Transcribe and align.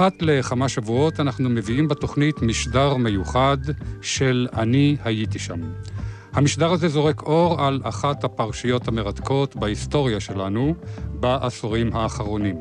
אחת 0.00 0.22
לכמה 0.22 0.68
שבועות 0.68 1.20
אנחנו 1.20 1.48
מביאים 1.50 1.88
בתוכנית 1.88 2.42
משדר 2.42 2.96
מיוחד 2.96 3.56
של 4.02 4.48
"אני 4.56 4.96
הייתי 5.04 5.38
שם". 5.38 5.60
המשדר 6.32 6.72
הזה 6.72 6.88
זורק 6.88 7.22
אור 7.22 7.62
על 7.62 7.80
אחת 7.84 8.24
הפרשיות 8.24 8.88
המרתקות 8.88 9.56
בהיסטוריה 9.56 10.20
שלנו 10.20 10.74
בעשורים 11.14 11.96
האחרונים. 11.96 12.56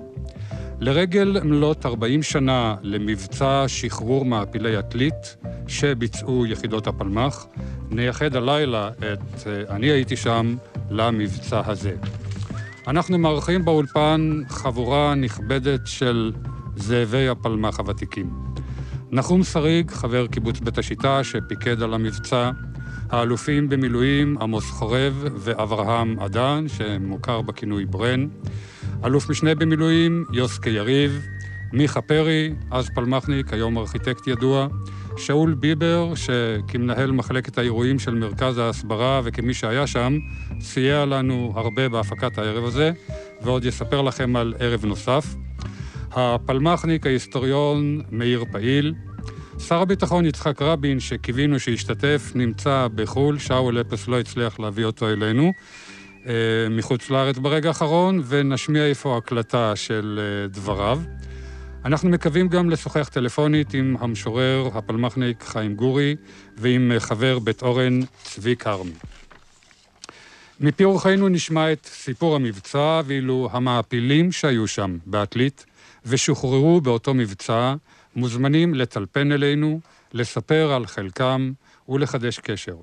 לרגל 0.79 1.41
מלאת 1.43 1.85
40 1.85 2.23
שנה 2.23 2.75
למבצע 2.81 3.63
שחרור 3.67 4.25
מעפילי 4.25 4.75
עתלית 4.75 5.37
שביצעו 5.67 6.45
יחידות 6.45 6.87
הפלמ"ח, 6.87 7.45
נייחד 7.89 8.35
הלילה 8.35 8.89
את 8.89 9.47
"אני 9.69 9.87
הייתי 9.87 10.15
שם" 10.15 10.55
למבצע 10.89 11.61
הזה. 11.65 11.95
אנחנו 12.87 13.17
מארחים 13.17 13.65
באולפן 13.65 14.41
חבורה 14.49 15.15
נכבדת 15.15 15.81
של 15.85 16.31
זאבי 16.81 17.27
הפלמ"ח 17.27 17.79
הוותיקים. 17.79 18.29
נחום 19.11 19.43
שריג, 19.43 19.91
חבר 19.91 20.27
קיבוץ 20.27 20.59
בית 20.59 20.77
השיטה 20.77 21.23
שפיקד 21.23 21.81
על 21.81 21.93
המבצע, 21.93 22.51
האלופים 23.09 23.69
במילואים 23.69 24.37
עמוס 24.41 24.69
חורב 24.69 25.25
ואברהם 25.35 26.19
אדן, 26.19 26.65
שמוכר 26.67 27.41
בכינוי 27.41 27.85
ברן, 27.85 28.27
אלוף 29.05 29.29
משנה 29.29 29.55
במילואים 29.55 30.25
יוסקה 30.33 30.69
יריב, 30.69 31.25
מיכה 31.73 32.01
פרי, 32.01 32.53
אז 32.71 32.89
פלמחניק, 32.95 33.53
היום 33.53 33.77
ארכיטקט 33.77 34.27
ידוע, 34.27 34.67
שאול 35.17 35.53
ביבר, 35.53 36.13
שכמנהל 36.15 37.11
מחלקת 37.11 37.57
האירועים 37.57 37.99
של 37.99 38.15
מרכז 38.15 38.57
ההסברה 38.57 39.21
וכמי 39.23 39.53
שהיה 39.53 39.87
שם, 39.87 40.17
סייע 40.61 41.05
לנו 41.05 41.53
הרבה 41.55 41.89
בהפקת 41.89 42.37
הערב 42.37 42.63
הזה, 42.65 42.91
ועוד 43.41 43.65
יספר 43.65 44.01
לכם 44.01 44.35
על 44.35 44.53
ערב 44.59 44.85
נוסף. 44.85 45.35
הפלמחניק, 46.11 47.05
ההיסטוריון 47.05 48.01
מאיר 48.11 48.45
פעיל, 48.51 48.93
שר 49.59 49.81
הביטחון 49.81 50.25
יצחק 50.25 50.61
רבין, 50.61 50.99
שקיווינו 50.99 51.59
שישתתף, 51.59 52.31
נמצא 52.35 52.87
בחו"ל, 52.95 53.39
שאול 53.39 53.81
אפס 53.81 54.07
לא 54.07 54.19
הצליח 54.19 54.59
להביא 54.59 54.85
אותו 54.85 55.09
אלינו, 55.09 55.53
אה, 56.27 56.33
מחוץ 56.69 57.09
לארץ 57.09 57.37
ברגע 57.37 57.67
האחרון, 57.67 58.21
ונשמיע 58.27 58.85
איפה 58.85 59.17
הקלטה 59.17 59.75
של 59.75 60.19
אה, 60.21 60.47
דבריו. 60.47 60.99
אנחנו 61.85 62.09
מקווים 62.09 62.47
גם 62.47 62.69
לשוחח 62.69 63.09
טלפונית 63.13 63.73
עם 63.73 63.95
המשורר 63.99 64.69
הפלמחניק 64.73 65.43
חיים 65.43 65.75
גורי 65.75 66.15
ועם 66.57 66.91
חבר 66.99 67.39
בית 67.39 67.61
אורן 67.61 67.99
צבי 68.23 68.55
כרמי. 68.55 68.91
מפי 70.59 70.83
אורחנו 70.83 71.29
נשמע 71.29 71.71
את 71.71 71.85
סיפור 71.85 72.35
המבצע, 72.35 73.01
ואילו 73.05 73.49
המעפילים 73.51 74.31
שהיו 74.31 74.67
שם 74.67 74.97
בעתלית 75.05 75.65
ושוחררו 76.09 76.81
באותו 76.81 77.13
מבצע, 77.13 77.75
מוזמנים 78.15 78.75
לטלפן 78.75 79.31
אלינו, 79.31 79.79
לספר 80.13 80.71
על 80.71 80.85
חלקם 80.85 81.51
ולחדש 81.89 82.39
קשר. 82.39 82.75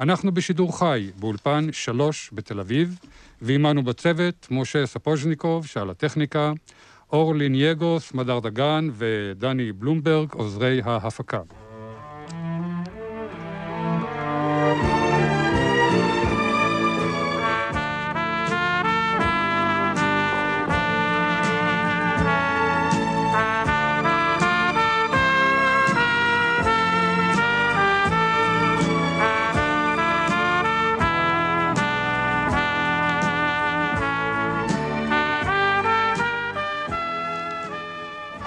אנחנו 0.00 0.32
בשידור 0.32 0.78
חי 0.78 1.10
באולפן 1.16 1.68
שלוש 1.72 2.30
בתל 2.32 2.60
אביב, 2.60 2.98
ועימנו 3.42 3.82
בצוות 3.84 4.46
משה 4.50 4.86
ספוז'ניקוב 4.86 5.66
שעל 5.66 5.90
הטכניקה, 5.90 6.52
אורלי 7.12 7.48
נייגוס, 7.48 8.14
מדר 8.14 8.38
דגן 8.38 8.88
ודני 8.92 9.72
בלומברג, 9.72 10.32
עוזרי 10.32 10.80
ההפקה. 10.84 11.40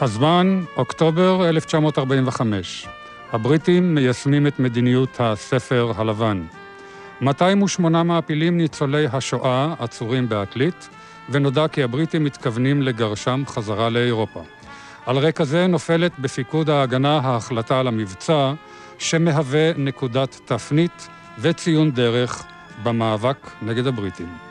הזמן, 0.02 0.64
אוקטובר 0.78 1.50
1945. 1.50 2.88
הבריטים 3.32 3.96
מיישמים 3.96 4.48
את 4.48 4.60
מדיניות 4.60 5.18
הספר 5.20 5.92
הלבן. 5.96 6.46
208 7.22 8.04
מעפילים 8.04 8.58
ניצולי 8.58 9.08
השואה 9.14 9.74
עצורים 9.80 10.30
בעתלית, 10.30 10.90
ונודע 11.30 11.68
כי 11.68 11.84
הבריטים 11.84 12.24
מתכוונים 12.24 12.82
לגרשם 12.82 13.44
חזרה 13.48 13.90
לאירופה. 13.90 14.44
על 15.06 15.18
רקע 15.18 15.44
זה 15.44 15.68
נופלת 15.68 16.20
בפיקוד 16.20 16.70
ההגנה 16.70 17.20
ההחלטה 17.24 17.80
על 17.80 17.88
המבצע, 17.88 18.54
שמהווה 18.98 19.72
נקודת 19.78 20.40
תפנית 20.46 21.08
וציון 21.40 21.92
דרך 21.92 22.46
במאבק 22.84 23.38
נגד 23.62 23.88
הבריטים. 23.88 24.45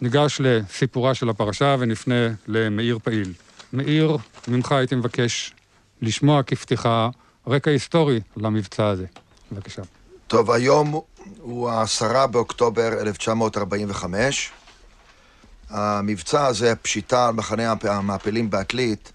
ניגש 0.00 0.40
לסיפורה 0.40 1.14
של 1.14 1.28
הפרשה 1.28 1.76
ונפנה 1.78 2.28
למאיר 2.46 2.98
פעיל. 3.04 3.32
מאיר, 3.72 4.16
ממך 4.48 4.72
הייתי 4.72 4.94
מבקש 4.94 5.52
לשמוע 6.02 6.42
כפתיחה 6.42 7.08
רקע 7.46 7.70
היסטורי 7.70 8.20
למבצע 8.36 8.86
הזה. 8.86 9.06
בבקשה. 9.52 9.82
טוב, 10.26 10.50
היום 10.50 11.00
הוא 11.40 11.70
העשרה 11.70 12.26
באוקטובר 12.26 12.88
1945. 13.00 14.50
המבצע 15.70 16.46
הזה, 16.46 16.76
פשיטה 16.76 17.28
על 17.28 17.34
מחנה 17.34 17.74
המעפילים 17.82 18.50
בעתלית, 18.50 19.12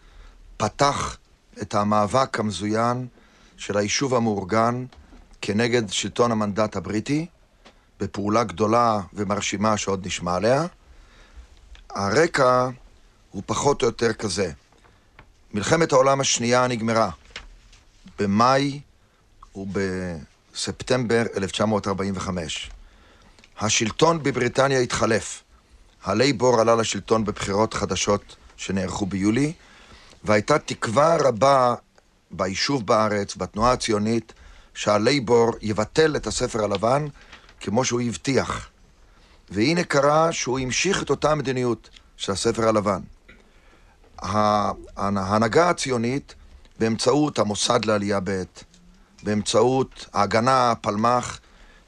פתח 0.57 1.17
את 1.61 1.75
המאבק 1.75 2.39
המזוין 2.39 3.07
של 3.57 3.77
היישוב 3.77 4.15
המאורגן 4.15 4.85
כנגד 5.41 5.89
שלטון 5.89 6.31
המנדט 6.31 6.75
הבריטי, 6.75 7.25
בפעולה 7.99 8.43
גדולה 8.43 8.99
ומרשימה 9.13 9.77
שעוד 9.77 10.05
נשמע 10.05 10.35
עליה. 10.35 10.65
הרקע 11.89 12.69
הוא 13.31 13.43
פחות 13.45 13.81
או 13.81 13.87
יותר 13.87 14.13
כזה. 14.13 14.51
מלחמת 15.53 15.91
העולם 15.91 16.21
השנייה 16.21 16.67
נגמרה 16.67 17.09
במאי 18.19 18.79
ובספטמבר 19.55 21.23
1945. 21.37 22.71
השלטון 23.59 24.23
בבריטניה 24.23 24.79
התחלף. 24.79 25.43
הלייבור 26.03 26.61
עלה 26.61 26.75
לשלטון 26.75 27.25
בבחירות 27.25 27.73
חדשות 27.73 28.35
שנערכו 28.57 29.05
ביולי, 29.05 29.53
והייתה 30.23 30.59
תקווה 30.59 31.15
רבה 31.15 31.75
ביישוב 32.31 32.85
בארץ, 32.85 33.35
בתנועה 33.35 33.71
הציונית, 33.71 34.33
שהלייבור 34.73 35.51
יבטל 35.61 36.15
את 36.15 36.27
הספר 36.27 36.63
הלבן 36.63 37.05
כמו 37.59 37.85
שהוא 37.85 38.01
הבטיח. 38.01 38.69
והנה 39.49 39.83
קרה 39.83 40.31
שהוא 40.31 40.59
המשיך 40.59 41.03
את 41.03 41.09
אותה 41.09 41.35
מדיניות 41.35 41.89
של 42.17 42.31
הספר 42.31 42.67
הלבן. 42.67 43.01
ההנהגה 44.97 45.69
הציונית, 45.69 46.35
באמצעות 46.79 47.39
המוסד 47.39 47.85
לעלייה 47.85 48.19
ב', 48.23 48.43
באמצעות 49.23 50.05
ההגנה, 50.13 50.71
הפלמ"ח, 50.71 51.39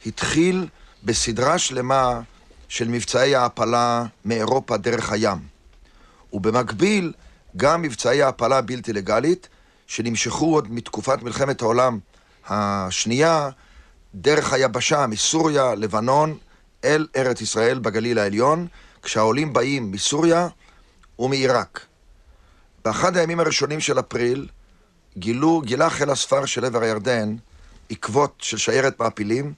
התחיל 0.06 0.68
בסדרה 1.03 1.57
שלמה 1.57 2.21
של 2.67 2.88
מבצעי 2.88 3.35
העפלה 3.35 4.06
מאירופה 4.25 4.77
דרך 4.77 5.12
הים. 5.12 5.38
ובמקביל, 6.33 7.13
גם 7.57 7.81
מבצעי 7.81 8.24
העפלה 8.24 8.57
הבלתי 8.57 8.94
לגלית, 8.94 9.47
שנמשכו 9.88 10.53
עוד 10.53 10.71
מתקופת 10.71 11.24
מלחמת 11.24 11.62
העולם 11.62 12.00
השנייה, 12.47 13.50
דרך 14.16 14.54
היבשה, 14.54 15.08
מסוריה, 15.08 15.75
לבנון, 15.75 16.38
אל 16.84 17.08
ארץ 17.16 17.42
ישראל 17.42 17.80
בגליל 17.80 18.19
העליון, 18.19 18.68
כשהעולים 19.04 19.54
באים 19.54 19.92
מסוריה 19.92 20.48
ומעיראק. 21.19 21.86
באחד 22.86 23.18
הימים 23.18 23.40
הראשונים 23.40 23.80
של 23.80 24.00
אפריל 24.00 24.48
גילו, 25.18 25.62
גילה 25.66 25.90
חיל 25.90 26.10
הספר 26.10 26.46
של 26.46 26.66
עבר 26.66 26.84
הירדן 26.84 27.36
עקבות 27.90 28.36
של 28.40 28.58
שיירת 28.58 29.00
מעפילים 29.00 29.54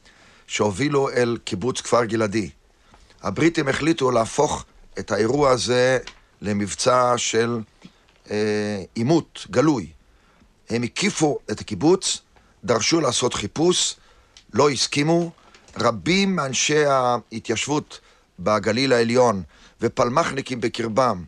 שהובילו 0.48 1.10
אל 1.10 1.38
קיבוץ 1.44 1.82
כפר 1.82 2.06
גלעדי. 2.06 2.50
הבריטים 3.22 3.68
החליטו 3.68 4.12
להפוך 4.12 4.66
את 5.00 5.12
האירוע 5.12 5.50
הזה 5.50 6.00
למבצע 6.42 7.14
של 7.18 7.60
אה, 8.32 8.84
עימות 8.94 9.40
אה, 9.46 9.52
גלוי. 9.52 9.88
הם 10.70 10.84
הקיפו 10.84 11.40
את 11.52 11.60
הקיבוץ, 11.60 12.22
דרשו 12.64 13.02
לעשות 13.02 13.34
חיפוש, 13.34 13.96
לא 14.54 14.70
הסכימו. 14.70 15.32
רבים 15.78 16.36
מאנשי 16.36 16.86
ההתיישבות 16.86 18.00
בגליל 18.40 18.94
העליון 18.94 19.44
ופלמחניקים 19.82 20.62
בקרבם 20.62 21.24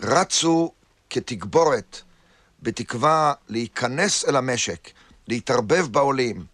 רצו 0.00 0.72
כתגבורת 1.10 2.00
בתקווה 2.62 3.32
להיכנס 3.48 4.24
אל 4.28 4.36
המשק, 4.36 4.90
להתערבב 5.28 5.86
בעולים 5.86 6.44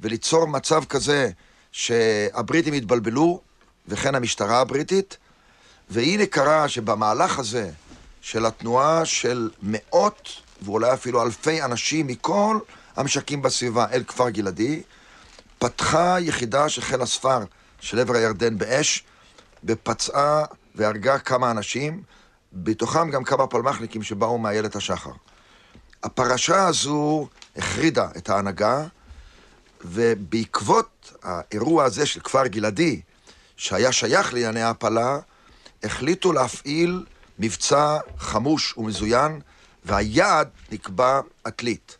וליצור 0.00 0.46
מצב 0.46 0.84
כזה 0.84 1.30
שהבריטים 1.72 2.74
יתבלבלו 2.74 3.40
וכן 3.88 4.14
המשטרה 4.14 4.60
הבריטית 4.60 5.16
והנה 5.90 6.26
קרה 6.26 6.68
שבמהלך 6.68 7.38
הזה 7.38 7.70
של 8.20 8.46
התנועה 8.46 9.04
של 9.04 9.50
מאות 9.62 10.28
ואולי 10.62 10.92
אפילו 10.92 11.22
אלפי 11.22 11.62
אנשים 11.62 12.06
מכל 12.06 12.58
המשקים 12.96 13.42
בסביבה 13.42 13.86
אל 13.92 14.04
כפר 14.04 14.30
גלעדי, 14.30 14.82
פתחה 15.60 16.16
יחידה 16.20 16.68
של 16.68 16.82
חיל 16.82 17.02
הספר 17.02 17.38
של 17.80 17.98
עבר 17.98 18.14
הירדן 18.14 18.58
באש, 18.58 19.04
ופצעה 19.64 20.44
והרגה 20.74 21.18
כמה 21.18 21.50
אנשים, 21.50 22.02
בתוכם 22.52 23.10
גם 23.10 23.24
כמה 23.24 23.46
פלמחניקים 23.46 24.02
שבאו 24.02 24.38
מאיילת 24.38 24.76
השחר. 24.76 25.10
הפרשה 26.02 26.66
הזו 26.66 27.28
החרידה 27.56 28.08
את 28.16 28.30
ההנהגה, 28.30 28.86
ובעקבות 29.80 31.12
האירוע 31.22 31.84
הזה 31.84 32.06
של 32.06 32.20
כפר 32.20 32.46
גלעדי, 32.46 33.00
שהיה 33.56 33.92
שייך 33.92 34.34
לענייני 34.34 34.62
ההפלה, 34.62 35.18
החליטו 35.82 36.32
להפעיל 36.32 37.04
מבצע 37.38 37.98
חמוש 38.18 38.76
ומזוין, 38.76 39.40
והיעד 39.84 40.48
נקבע 40.72 41.20
עתלית. 41.44 41.96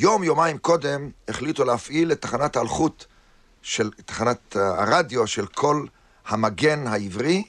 יום, 0.00 0.24
יומיים 0.24 0.58
קודם, 0.58 1.10
החליטו 1.28 1.64
להפעיל 1.64 2.12
את 2.12 2.22
תחנת 2.22 2.56
האלחוט 2.56 3.04
של 3.62 3.90
תחנת 4.06 4.56
הרדיו 4.56 5.26
של 5.26 5.46
כל 5.46 5.86
המגן 6.28 6.86
העברי, 6.86 7.44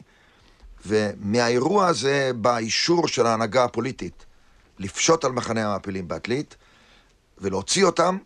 ומהאירוע 0.86 1.88
הזה 1.88 2.32
בא 2.36 2.58
אישור 2.58 3.08
של 3.08 3.26
ההנהגה 3.26 3.64
הפוליטית 3.64 4.26
לפשוט 4.80 5.26
על 5.26 5.32
מחנה 5.32 5.66
המעפילים 5.66 6.08
בעתלית 6.08 6.56
ולהוציא 7.38 7.86
אותם. 7.86 8.18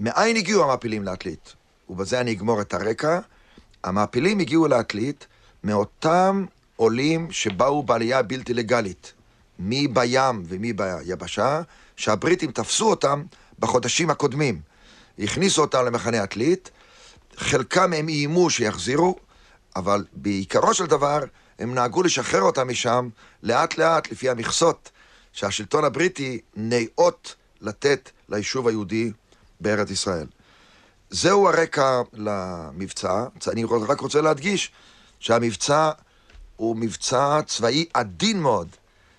מאין 0.00 0.36
הגיעו 0.36 0.64
המעפילים 0.64 1.04
לעתלית? 1.04 1.54
ובזה 1.88 2.20
אני 2.20 2.32
אגמור 2.32 2.60
את 2.60 2.74
הרקע. 2.74 3.18
המעפילים 3.84 4.38
הגיעו 4.38 4.68
לעתלית 4.68 5.26
מאותם 5.64 6.44
עולים 6.76 7.30
שבאו 7.30 7.82
בעלייה 7.82 8.22
בלתי 8.22 8.54
לגלית, 8.54 9.12
מי 9.58 9.88
בים 9.88 10.42
ומי 10.48 10.72
ביבשה, 10.72 11.62
שהבריטים 11.96 12.52
תפסו 12.52 12.90
אותם 12.90 13.22
בחודשים 13.60 14.10
הקודמים. 14.10 14.60
הכניסו 15.18 15.60
אותם 15.60 15.84
למחנה 15.84 16.22
עתלית, 16.22 16.70
חלקם 17.36 17.92
הם 17.92 18.08
איימו 18.08 18.50
שיחזירו, 18.50 19.16
אבל 19.76 20.04
בעיקרו 20.12 20.74
של 20.74 20.86
דבר 20.86 21.18
הם 21.58 21.74
נהגו 21.74 22.02
לשחרר 22.02 22.42
אותם 22.42 22.68
משם 22.68 23.08
לאט 23.42 23.78
לאט 23.78 24.12
לפי 24.12 24.30
המכסות 24.30 24.90
שהשלטון 25.32 25.84
הבריטי 25.84 26.40
נאות 26.56 27.34
לתת 27.60 28.10
ליישוב 28.28 28.68
היהודי 28.68 29.12
בארץ 29.60 29.90
ישראל. 29.90 30.26
זהו 31.10 31.48
הרקע 31.48 32.02
למבצע. 32.12 33.26
אני 33.48 33.64
רק 33.64 34.00
רוצה 34.00 34.20
להדגיש 34.20 34.70
שהמבצע 35.20 35.90
הוא 36.56 36.76
מבצע 36.76 37.40
צבאי 37.46 37.86
עדין 37.94 38.40
מאוד, 38.40 38.68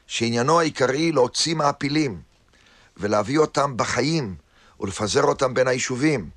שעניינו 0.07 0.59
העיקרי 0.59 1.11
להוציא 1.11 1.55
מעפילים 1.55 2.21
ולהביא 3.01 3.39
אותם 3.39 3.77
בחיים 3.77 4.35
ולפזר 4.79 5.23
אותם 5.23 5.53
בין 5.53 5.67
היישובים. 5.67 6.29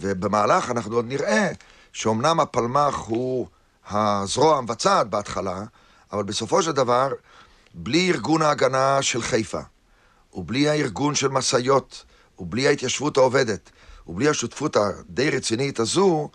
ובמהלך 0.00 0.70
אנחנו 0.70 0.96
עוד 0.96 1.04
נראה 1.08 1.48
שאומנם 1.92 2.40
הפלמ"ח 2.40 2.96
הוא 2.96 3.46
הזרוע 3.90 4.58
המבצעת 4.58 5.10
בהתחלה, 5.10 5.64
אבל 6.12 6.22
בסופו 6.22 6.62
של 6.62 6.72
דבר, 6.72 7.08
בלי 7.74 8.10
ארגון 8.10 8.42
ההגנה 8.42 9.02
של 9.02 9.22
חיפה, 9.22 9.60
ובלי 10.32 10.68
הארגון 10.68 11.14
של 11.14 11.28
משאיות, 11.28 12.04
ובלי 12.38 12.68
ההתיישבות 12.68 13.16
העובדת, 13.16 13.70
ובלי 14.06 14.28
השותפות 14.28 14.76
הדי 14.76 15.30
רצינית 15.30 15.80
הזו, 15.80 16.30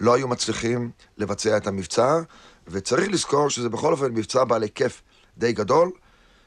לא 0.00 0.14
היו 0.14 0.28
מצליחים 0.28 0.90
לבצע 1.18 1.56
את 1.56 1.66
המבצע, 1.66 2.20
וצריך 2.68 3.08
לזכור 3.08 3.50
שזה 3.50 3.68
בכל 3.68 3.92
אופן 3.92 4.12
מבצע 4.14 4.44
בעל 4.44 4.62
היקף 4.62 5.02
די 5.38 5.52
גדול, 5.52 5.90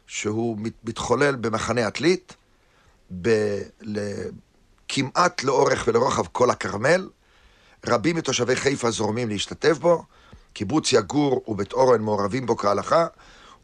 שהוא 0.07 0.57
מתחולל 0.83 1.35
במחנה 1.35 1.87
עתלית, 1.87 2.35
ב- 3.21 3.61
כמעט 4.87 5.43
לאורך 5.43 5.83
ולרוחב 5.87 6.23
כל 6.31 6.49
הכרמל. 6.49 7.09
רבים 7.87 8.15
מתושבי 8.15 8.55
חיפה 8.55 8.91
זורמים 8.91 9.29
להשתתף 9.29 9.77
בו, 9.77 10.03
קיבוץ 10.53 10.93
יגור 10.93 11.43
ובית 11.47 11.73
אורן 11.73 12.01
מעורבים 12.01 12.45
בו 12.45 12.57
כהלכה, 12.57 13.05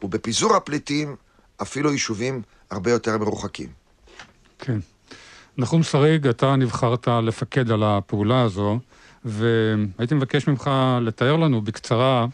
ובפיזור 0.01 0.55
הפליטים 0.55 1.15
אפילו 1.61 1.91
יישובים 1.91 2.41
הרבה 2.71 2.91
יותר 2.91 3.17
מרוחקים. 3.17 3.67
כן. 4.59 4.79
נחום 5.57 5.83
שריג, 5.83 6.27
אתה 6.27 6.55
נבחרת 6.55 7.07
לפקד 7.07 7.71
על 7.71 7.83
הפעולה 7.83 8.41
הזו, 8.41 8.79
והייתי 9.25 10.15
מבקש 10.15 10.47
ממך 10.47 10.71
לתאר 11.01 11.35
לנו 11.35 11.61
בקצרה 11.61 12.25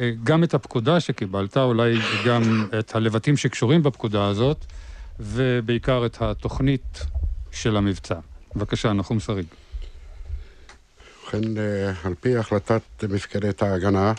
אה, 0.00 0.10
גם 0.24 0.44
את 0.44 0.54
הפקודה 0.54 1.00
שקיבלת, 1.00 1.56
אולי 1.56 1.98
גם 2.26 2.66
את 2.78 2.94
הלבטים 2.94 3.36
שקשורים 3.36 3.82
בפקודה 3.82 4.26
הזאת, 4.26 4.64
ובעיקר 5.20 6.06
את 6.06 6.22
התוכנית 6.22 7.00
של 7.52 7.76
המבצע. 7.76 8.18
בבקשה, 8.56 8.92
נחום 8.92 9.20
שריג. 9.20 9.46
ובכן, 11.22 11.58
אה, 11.58 11.92
על 12.04 12.14
פי 12.20 12.36
החלטת 12.36 12.82
מפקדת 13.08 13.62
ההגנה, 13.62 14.12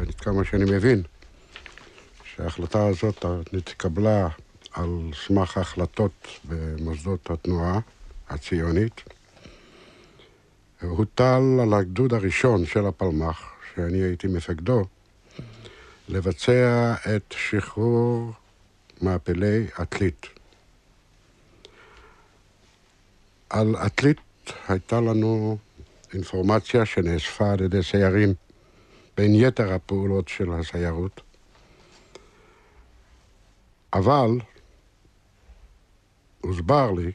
עד 0.00 0.14
כמה 0.14 0.44
שאני 0.44 0.64
מבין, 0.64 1.02
שההחלטה 2.24 2.86
הזאת 2.86 3.24
נתקבלה 3.52 4.28
על 4.72 5.10
סמך 5.26 5.58
החלטות 5.58 6.26
במוסדות 6.44 7.30
התנועה 7.30 7.80
הציונית, 8.28 9.00
הוטל 10.82 11.42
על 11.62 11.74
הגדוד 11.74 12.14
הראשון 12.14 12.66
של 12.66 12.86
הפלמ"ח, 12.86 13.50
שאני 13.74 13.98
הייתי 13.98 14.26
מפקדו, 14.26 14.84
לבצע 16.08 16.94
את 17.16 17.34
שחרור 17.50 18.32
מעפילי 19.02 19.66
עתלית. 19.74 20.26
על 23.50 23.76
עתלית 23.76 24.20
הייתה 24.68 25.00
לנו 25.00 25.58
אינפורמציה 26.14 26.86
שנאספה 26.86 27.52
על 27.52 27.60
ידי 27.60 27.82
סיירים 27.82 28.34
בין 29.16 29.34
יתר 29.34 29.72
הפעולות 29.72 30.28
של 30.28 30.52
הסיירות. 30.52 31.20
אבל 33.92 34.30
הוסבר 36.40 36.90
לי 36.92 37.12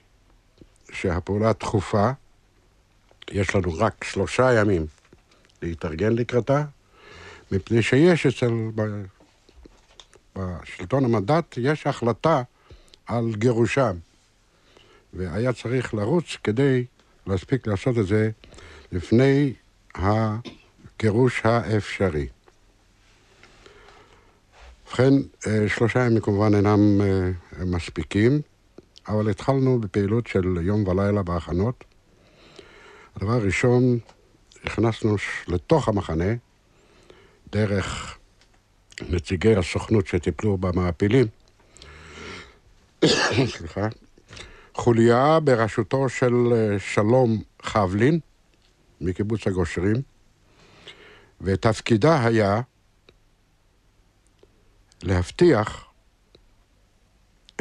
שהפעולה 0.91 1.49
הדחופה, 1.49 2.11
יש 3.31 3.55
לנו 3.55 3.77
רק 3.77 4.03
שלושה 4.03 4.53
ימים 4.53 4.85
להתארגן 5.61 6.13
לקראתה, 6.13 6.63
מפני 7.51 7.81
שיש 7.81 8.25
אצל, 8.25 8.51
בשלטון 10.35 11.05
המנדט, 11.05 11.57
יש 11.57 11.87
החלטה 11.87 12.41
על 13.05 13.35
גירושם. 13.35 13.97
והיה 15.13 15.53
צריך 15.53 15.93
לרוץ 15.93 16.37
כדי 16.43 16.85
להספיק 17.27 17.67
לעשות 17.67 17.97
את 17.97 18.07
זה 18.07 18.29
לפני 18.91 19.53
הגירוש 19.95 21.41
האפשרי. 21.43 22.27
ובכן, 24.87 25.13
אה, 25.47 25.69
שלושה 25.69 26.05
ימים 26.05 26.21
כמובן 26.21 26.55
אינם 26.55 27.01
אה, 27.01 27.65
מספיקים, 27.65 28.41
אבל 29.07 29.29
התחלנו 29.29 29.79
בפעילות 29.79 30.27
של 30.27 30.57
יום 30.61 30.87
ולילה 30.87 31.23
בהכנות. 31.23 31.83
הדבר 33.15 33.31
הראשון, 33.31 33.99
הכנסנו 34.63 35.15
לתוך 35.47 35.87
המחנה, 35.87 36.33
דרך 37.51 38.17
נציגי 39.01 39.55
הסוכנות 39.55 40.07
שטיפלו 40.07 40.57
במעפילים, 40.57 41.27
סליחה, 43.57 43.87
חוליה 44.73 45.39
בראשותו 45.39 46.09
של 46.09 46.33
אה, 46.53 46.79
שלום 46.79 47.41
חבלין, 47.61 48.19
מקיבוץ 49.01 49.47
הגושרים, 49.47 49.95
ותפקידה 51.41 52.25
היה 52.25 52.61
להבטיח 55.03 55.85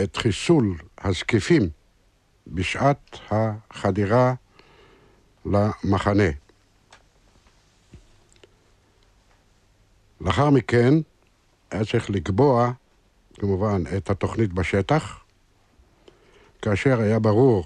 את 0.02 0.16
חיסול 0.16 0.76
הזקיפים 0.98 1.68
בשעת 2.46 3.18
החדירה 3.30 4.34
למחנה. 5.44 6.30
לאחר 10.20 10.50
מכן 10.50 10.94
היה 11.72 11.84
צריך 11.84 12.10
לקבוע, 12.10 12.72
כמובן, 13.34 13.82
את 13.96 14.10
התוכנית 14.10 14.52
בשטח, 14.52 15.24
כאשר 16.62 17.00
היה 17.00 17.18
ברור 17.18 17.64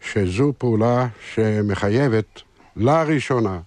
שזו 0.00 0.52
פעולה 0.58 1.08
שמחייבת 1.34 2.42
לראשונה 2.76 3.60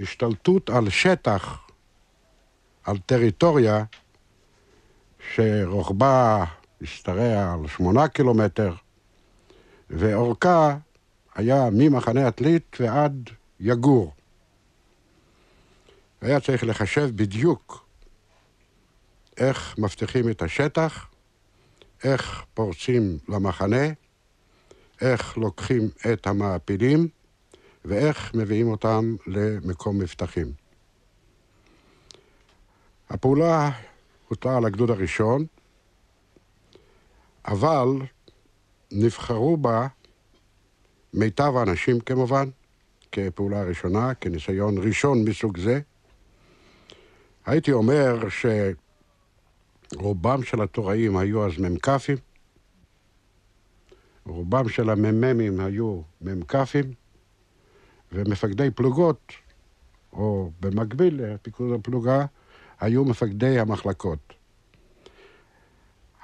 השתלטות 0.00 0.70
על 0.70 0.90
שטח, 0.90 1.58
על 2.84 2.98
טריטוריה 2.98 3.84
שרוחבה 5.34 6.44
השתרע 6.82 7.52
על 7.52 7.68
שמונה 7.68 8.08
קילומטר, 8.08 8.74
ואורכה 9.90 10.76
היה 11.34 11.68
ממחנה 11.72 12.26
עתלית 12.26 12.76
ועד 12.80 13.30
יגור. 13.60 14.12
היה 16.20 16.40
צריך 16.40 16.64
לחשב 16.64 17.10
בדיוק 17.14 17.87
איך 19.38 19.74
מבטיחים 19.78 20.30
את 20.30 20.42
השטח, 20.42 21.06
איך 22.04 22.44
פורצים 22.54 23.18
למחנה, 23.28 23.86
איך 25.00 25.38
לוקחים 25.38 25.88
את 26.12 26.26
המעפילים 26.26 27.08
ואיך 27.84 28.34
מביאים 28.34 28.68
אותם 28.68 29.16
למקום 29.26 29.98
מבטחים. 29.98 30.52
הפעולה 33.10 33.70
הוטלה 34.28 34.56
על 34.56 34.64
הגדוד 34.64 34.90
הראשון, 34.90 35.46
אבל 37.46 37.88
נבחרו 38.92 39.56
בה 39.56 39.86
מיטב 41.14 41.52
האנשים 41.56 42.00
כמובן, 42.00 42.48
כפעולה 43.12 43.62
ראשונה, 43.62 44.14
כניסיון 44.14 44.78
ראשון 44.78 45.24
מסוג 45.24 45.58
זה. 45.58 45.80
הייתי 47.46 47.72
אומר 47.72 48.30
שרובם 49.94 50.42
של 50.42 50.62
התוראים 50.62 51.16
היו 51.16 51.46
אז 51.46 51.52
מ"כים, 51.58 52.16
רובם 54.26 54.68
של 54.68 54.90
המ"מים 54.90 55.60
היו 55.60 56.00
מ"כים, 56.20 56.92
ומפקדי 58.12 58.70
פלוגות, 58.70 59.32
או 60.12 60.50
במקביל 60.60 61.20
לפיקוד 61.22 61.80
הפלוגה, 61.80 62.26
היו 62.80 63.04
מפקדי 63.04 63.58
המחלקות. 63.58 64.34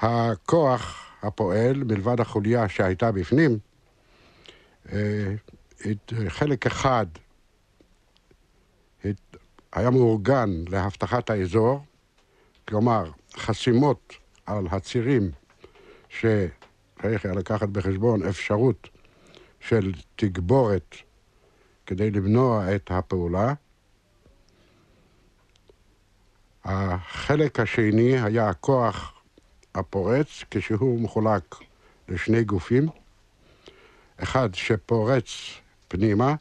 הכוח 0.00 1.06
הפועל, 1.23 1.85
מלבד 1.85 2.21
החוליה 2.21 2.68
שהייתה 2.68 3.12
בפנים, 3.12 3.59
אה, 4.92 5.35
חלק 6.28 6.66
אחד 6.66 7.06
היה 9.73 9.90
מאורגן 9.90 10.50
להבטחת 10.68 11.30
האזור, 11.30 11.85
כלומר 12.68 13.11
חסימות 13.37 14.14
על 14.47 14.67
הצירים 14.71 15.31
שצריך 16.09 17.25
לקחת 17.25 17.69
בחשבון 17.69 18.23
אפשרות 18.23 18.88
של 19.61 19.93
תגבורת 20.17 20.97
כדי 21.87 22.11
למנוע 22.11 22.75
את 22.75 22.91
הפעולה. 22.91 23.55
החלק 26.64 27.61
השני 27.61 28.21
היה 28.21 28.49
הכוח 28.49 29.23
הפורץ, 29.75 30.45
כשהוא 30.50 31.00
מחולק 31.00 31.55
לשני 32.09 32.45
גופים, 32.45 32.88
אחד 34.17 34.55
שפורץ 34.55 35.26
פנימה 35.88 36.35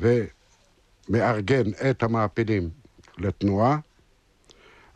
ומארגן 0.00 1.70
את 1.90 2.02
המעפילים 2.02 2.70
לתנועה. 3.18 3.78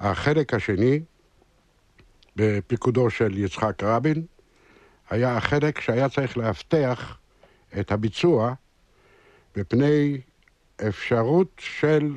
החלק 0.01 0.55
השני, 0.55 1.01
בפיקודו 2.37 3.11
של 3.11 3.39
יצחק 3.39 3.83
רבין, 3.83 4.27
היה 5.11 5.37
החלק 5.37 5.81
שהיה 5.81 6.09
צריך 6.09 6.37
לאבטח 6.37 7.19
את 7.81 7.93
הביצוע 7.93 8.55
בפני 9.57 10.21
אפשרות 10.89 11.49
של 11.59 12.17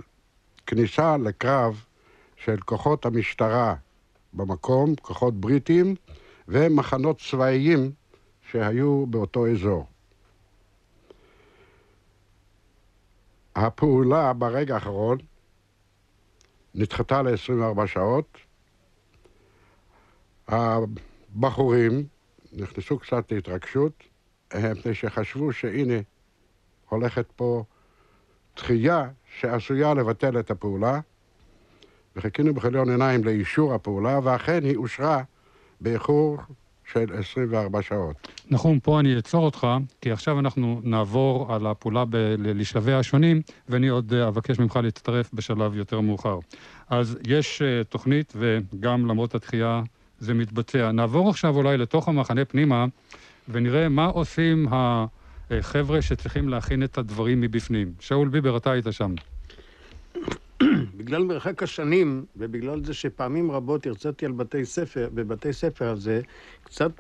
כניסה 0.68 1.18
לקרב 1.18 1.84
של 2.38 2.58
כוחות 2.60 3.06
המשטרה 3.06 3.76
במקום, 4.34 4.96
כוחות 4.96 5.34
בריטים 5.34 5.96
ומחנות 6.48 7.22
צבאיים 7.30 7.92
שהיו 8.52 9.06
באותו 9.06 9.48
אזור. 9.48 9.88
הפעולה 13.56 14.34
ברגע 14.34 14.76
האחרון 14.76 15.18
נדחתה 16.76 17.22
ל-24 17.22 17.88
שעות. 17.88 18.38
הבחורים 20.48 22.04
נכנסו 22.54 23.00
קצת 23.00 23.32
להתרגשות, 23.32 24.04
מפני 24.56 24.94
שחשבו 24.94 25.54
שהנה 25.54 26.00
הולכת 26.90 27.26
פה 27.36 27.64
דחייה 28.56 29.10
שעשויה 29.40 29.94
לבטל 29.94 30.40
את 30.40 30.52
הפעולה, 30.52 31.00
וחיכינו 32.16 32.54
בכליון 32.54 32.90
עיניים 32.90 33.24
לאישור 33.24 33.74
הפעולה, 33.74 34.20
ואכן 34.24 34.64
היא 34.64 34.78
אושרה 34.78 35.24
באיחור 35.82 36.38
של 36.94 37.06
24 37.20 37.82
שעות. 37.82 38.28
נחום, 38.52 38.80
פה 38.80 39.00
אני 39.00 39.16
אעצור 39.16 39.46
אותך, 39.46 39.68
כי 40.02 40.12
עכשיו 40.12 40.40
אנחנו 40.40 40.82
נעבור 40.84 41.54
על 41.56 41.68
הפעולה 41.68 42.06
ב- 42.06 42.36
לשלביה 42.38 43.00
השונים, 43.00 43.42
ואני 43.70 43.88
עוד 43.88 44.14
אה, 44.14 44.28
אבקש 44.28 44.60
ממך 44.60 44.80
להצטרף 44.84 45.30
בשלב 45.34 45.76
יותר 45.76 46.02
מאוחר. 46.02 46.40
אז 46.90 47.18
יש 47.28 47.62
uh, 47.62 47.84
תוכנית, 47.84 48.34
וגם 48.36 49.06
למרות 49.06 49.36
התחייה 49.36 49.82
זה 50.20 50.34
מתבצע. 50.34 50.92
נעבור 50.92 51.30
עכשיו 51.30 51.56
אולי 51.56 51.78
לתוך 51.78 52.08
המחנה 52.08 52.46
פנימה, 52.46 52.86
ונראה 53.50 53.90
מה 53.90 54.06
עושים 54.06 54.68
החבר'ה 54.72 56.02
שצריכים 56.02 56.50
להכין 56.50 56.84
את 56.84 56.98
הדברים 56.98 57.42
מבפנים. 57.42 57.94
שאול 58.00 58.28
ביבר, 58.28 58.58
אתה 58.58 58.72
היית 58.72 58.86
שם. 58.92 59.14
בגלל 61.00 61.24
מרחק 61.24 61.64
השנים, 61.64 62.26
ובגלל 62.38 62.84
זה 62.84 62.94
שפעמים 62.94 63.52
רבות 63.52 63.88
הרציתי 63.88 64.26
על 64.26 64.32
בתי 64.32 64.66
ספר, 64.66 65.10
בבתי 65.14 65.54
ספר 65.54 65.90
הזה, 65.90 66.22
קצת 66.64 66.92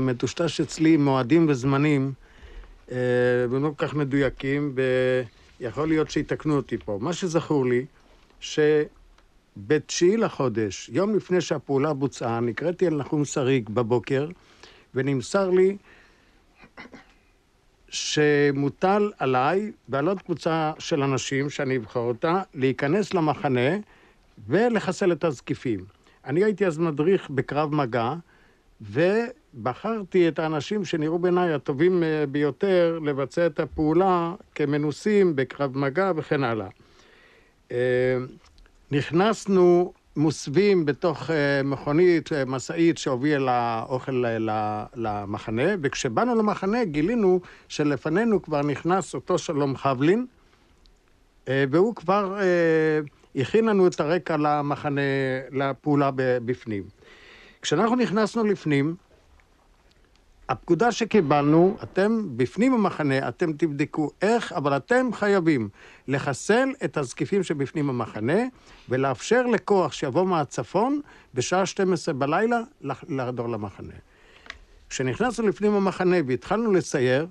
מטושטש 0.00 0.60
אצלי 0.60 0.96
מועדים 0.96 1.46
וזמנים, 1.48 2.12
אה, 2.90 2.96
ולא 3.50 3.72
כל 3.76 3.86
כך 3.86 3.94
מדויקים, 3.94 4.74
ויכול 5.60 5.88
להיות 5.88 6.10
שיתקנו 6.10 6.56
אותי 6.56 6.78
פה. 6.78 6.98
מה 7.00 7.12
שזכור 7.12 7.66
לי, 7.66 7.86
שבתשיעי 8.40 10.16
לחודש, 10.16 10.90
יום 10.92 11.16
לפני 11.16 11.40
שהפעולה 11.40 11.92
בוצעה, 11.92 12.40
נקראתי 12.40 12.86
אל 12.86 12.94
נחום 12.94 13.24
שריג 13.24 13.68
בבוקר, 13.68 14.28
ונמסר 14.94 15.50
לי 15.50 15.76
שמוטל 17.96 19.10
עליי 19.18 19.72
ועל 19.88 20.08
עוד 20.08 20.22
קבוצה 20.22 20.72
של 20.78 21.02
אנשים, 21.02 21.50
שאני 21.50 21.76
אבחר 21.76 22.00
אותה, 22.00 22.42
להיכנס 22.54 23.14
למחנה 23.14 23.76
ולחסל 24.48 25.12
את 25.12 25.24
הזקיפים. 25.24 25.84
אני 26.24 26.44
הייתי 26.44 26.66
אז 26.66 26.78
מדריך 26.78 27.30
בקרב 27.30 27.74
מגע, 27.74 28.14
ובחרתי 28.80 30.28
את 30.28 30.38
האנשים 30.38 30.84
שנראו 30.84 31.18
בעיניי 31.18 31.52
הטובים 31.52 32.02
אה, 32.02 32.24
ביותר 32.26 32.98
לבצע 33.04 33.46
את 33.46 33.60
הפעולה 33.60 34.34
כמנוסים 34.54 35.36
בקרב 35.36 35.78
מגע 35.78 36.12
וכן 36.16 36.44
הלאה. 36.44 36.68
אה, 37.72 38.16
נכנסנו 38.90 39.92
מוסווים 40.16 40.84
בתוך 40.84 41.30
אה, 41.30 41.62
מכונית, 41.64 42.32
אה, 42.32 42.44
משאית 42.44 42.98
שהובילה 42.98 43.52
האוכל 43.52 44.24
למחנה, 44.94 45.62
וכשבאנו 45.82 46.34
למחנה 46.34 46.84
גילינו 46.84 47.40
שלפנינו 47.68 48.42
כבר 48.42 48.62
נכנס 48.62 49.14
אותו 49.14 49.38
שלום 49.38 49.76
חבלין, 49.76 50.26
אה, 51.48 51.64
והוא 51.70 51.94
כבר 51.94 52.38
הכין 53.36 53.64
לנו 53.64 53.86
את 53.86 54.00
הרקע 54.00 54.36
למחנה, 54.36 55.00
לפעולה 55.52 56.10
בפנים. 56.16 56.82
כשאנחנו 57.62 57.96
נכנסנו 57.96 58.44
לפנים, 58.44 58.94
הפקודה 60.48 60.92
שקיבלנו, 60.92 61.76
אתם 61.82 62.22
בפנים 62.36 62.74
המחנה, 62.74 63.28
אתם 63.28 63.52
תבדקו 63.52 64.10
איך, 64.22 64.52
אבל 64.52 64.76
אתם 64.76 65.12
חייבים 65.12 65.68
לחסל 66.08 66.68
את 66.84 66.96
הזקיפים 66.96 67.42
שבפנים 67.42 67.90
המחנה 67.90 68.38
ולאפשר 68.88 69.46
לכוח 69.46 69.92
שיבוא 69.92 70.26
מהצפון 70.26 71.00
בשעה 71.34 71.66
12 71.66 72.14
בלילה 72.14 72.60
לחדור 73.08 73.48
למחנה. 73.48 73.92
כשנכנסנו 74.90 75.48
לפנים 75.48 75.72
המחנה 75.72 76.16
והתחלנו 76.26 76.72
לצייר, 76.72 77.26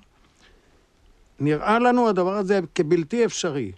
נראה 1.39 1.79
לנו 1.79 2.09
הדבר 2.09 2.33
הזה 2.33 2.59
כבלתי 2.75 3.25
אפשרי. 3.25 3.71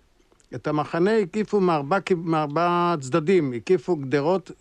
את 0.55 0.67
המחנה 0.67 1.17
הקיפו 1.17 1.59
מארבע, 1.59 1.97
מארבע 2.17 2.95
צדדים, 2.99 3.53
הקיפו 3.53 3.95
גדרות 3.95 4.51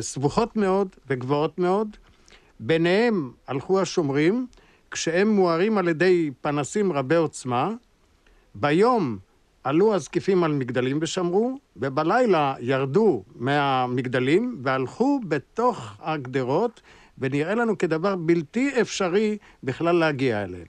סבוכות 0.00 0.56
מאוד 0.56 0.88
וגבוהות 1.08 1.58
מאוד, 1.58 1.96
ביניהם 2.60 3.32
הלכו 3.46 3.80
השומרים, 3.80 4.46
כשהם 4.90 5.28
מוארים 5.28 5.78
על 5.78 5.88
ידי 5.88 6.30
פנסים 6.40 6.92
רבי 6.92 7.14
עוצמה. 7.14 7.70
ביום 8.54 9.18
עלו 9.64 9.94
הזקיפים 9.94 10.44
על 10.44 10.52
מגדלים 10.52 10.98
ושמרו, 11.02 11.58
ובלילה 11.76 12.54
ירדו 12.60 13.22
מהמגדלים 13.34 14.60
והלכו 14.62 15.20
בתוך 15.28 15.92
הגדרות, 16.00 16.80
ונראה 17.18 17.54
לנו 17.54 17.78
כדבר 17.78 18.16
בלתי 18.16 18.80
אפשרי 18.80 19.38
בכלל 19.62 19.96
להגיע 19.96 20.42
אליהם. 20.42 20.66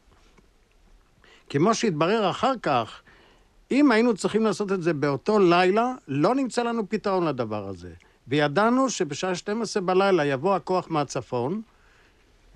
כמו 1.49 1.75
שהתברר 1.75 2.29
אחר 2.29 2.53
כך, 2.61 3.01
אם 3.71 3.91
היינו 3.91 4.13
צריכים 4.13 4.43
לעשות 4.43 4.71
את 4.71 4.83
זה 4.83 4.93
באותו 4.93 5.39
לילה, 5.39 5.93
לא 6.07 6.35
נמצא 6.35 6.63
לנו 6.63 6.89
פתרון 6.89 7.27
לדבר 7.27 7.67
הזה. 7.67 7.91
וידענו 8.27 8.89
שבשעה 8.89 9.35
12 9.35 9.83
בלילה 9.83 10.25
יבוא 10.25 10.55
הכוח 10.55 10.87
מהצפון, 10.89 11.61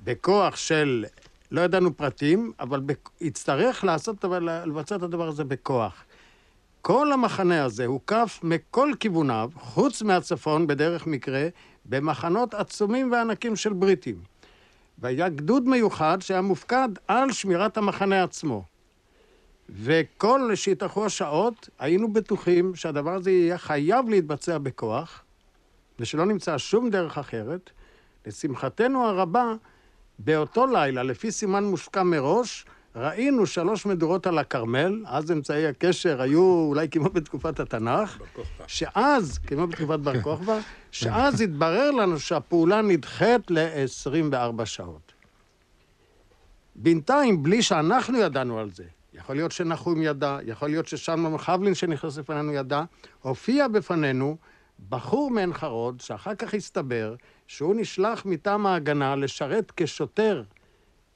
בכוח 0.08 0.56
של, 0.56 1.06
לא 1.52 1.62
ידענו 1.62 1.98
פרטים, 1.98 2.52
אבל 2.60 2.82
יצטרך 3.22 3.84
לעשות, 3.84 4.26
לבצע 4.42 4.96
את 4.96 5.04
הדבר 5.04 5.28
הזה 5.28 5.44
בכוח. 5.44 6.06
כל 6.82 7.12
המחנה 7.12 7.64
הזה 7.64 7.86
הוקף 7.86 8.40
מכל 8.44 8.92
כיווניו, 9.00 9.50
חוץ 9.56 10.02
מהצפון, 10.02 10.68
בדרך 10.68 11.08
מקרה, 11.08 11.48
במחנות 11.86 12.54
עצומים 12.54 13.12
וענקים 13.12 13.56
של 13.56 13.74
בריטים. 13.74 14.16
והיה 15.00 15.30
גדוד 15.30 15.68
מיוחד 15.68 16.18
שהיה 16.22 16.42
מופקד 16.42 16.90
על 17.08 17.32
שמירת 17.32 17.78
המחנה 17.78 18.24
עצמו. 18.24 18.64
וכל 19.70 20.52
שהתאחרו 20.56 21.06
השעות, 21.06 21.70
היינו 21.80 22.14
בטוחים 22.14 22.76
שהדבר 22.76 23.14
הזה 23.14 23.32
יהיה 23.32 23.58
חייב 23.58 24.10
להתבצע 24.10 24.58
בכוח, 24.58 25.24
ושלא 26.00 26.26
נמצא 26.26 26.58
שום 26.58 26.90
דרך 26.90 27.18
אחרת. 27.18 27.70
לשמחתנו 28.26 29.06
הרבה, 29.06 29.54
באותו 30.20 30.68
לילה, 30.68 31.04
לפי 31.04 31.32
סימן 31.32 31.64
מוסכם 31.64 32.08
מראש, 32.08 32.66
ראינו 32.96 33.46
שלוש 33.46 33.86
מדורות 33.86 34.28
על 34.28 34.38
הכרמל, 34.38 35.04
אז 35.06 35.32
אמצעי 35.32 35.68
הקשר 35.68 36.22
היו 36.22 36.42
אולי 36.42 36.90
כמו 36.90 37.10
בתקופת 37.10 37.60
התנ"ך, 37.60 38.18
שאז, 38.68 39.38
כמו 39.38 39.68
בתקופת 39.68 40.00
בר 40.00 40.22
כוכבא, 40.22 40.60
שאז 40.92 41.42
התברר 41.42 41.92
לנו 41.92 42.20
שהפעולה 42.20 42.82
נדחית 42.82 43.52
ל-24 43.52 44.66
שעות. 44.66 45.14
בינתיים, 46.76 47.44
בלי 47.44 47.62
שאנחנו 47.62 48.18
ידענו 48.18 48.60
על 48.60 48.70
זה, 48.70 48.84
יכול 49.14 49.36
להיות 49.36 49.52
שנחום 49.52 50.02
ידע, 50.02 50.38
יכול 50.46 50.70
להיות 50.70 50.88
ששלמה 50.88 51.38
חבלין 51.38 51.76
שנכנס 51.76 52.18
לפנינו 52.18 52.54
ידע, 52.54 52.84
הופיע 53.22 53.68
בפנינו 53.68 54.38
בחור 54.90 55.32
מעין 55.32 55.54
חרוד, 55.54 56.02
שאחר 56.02 56.36
כך 56.36 56.54
הסתבר 56.54 57.16
שהוא 57.48 57.76
נשלח 57.76 58.26
מטעם 58.26 58.66
ההגנה 58.66 59.16
לשרת 59.16 59.72
כשוטר 59.78 60.44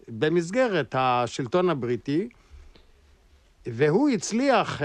במסגרת 0.08 0.96
השלטון 0.98 1.70
הבריטי, 1.70 2.30
והוא 3.66 4.10
הצליח 4.10 4.80
uh, 4.80 4.84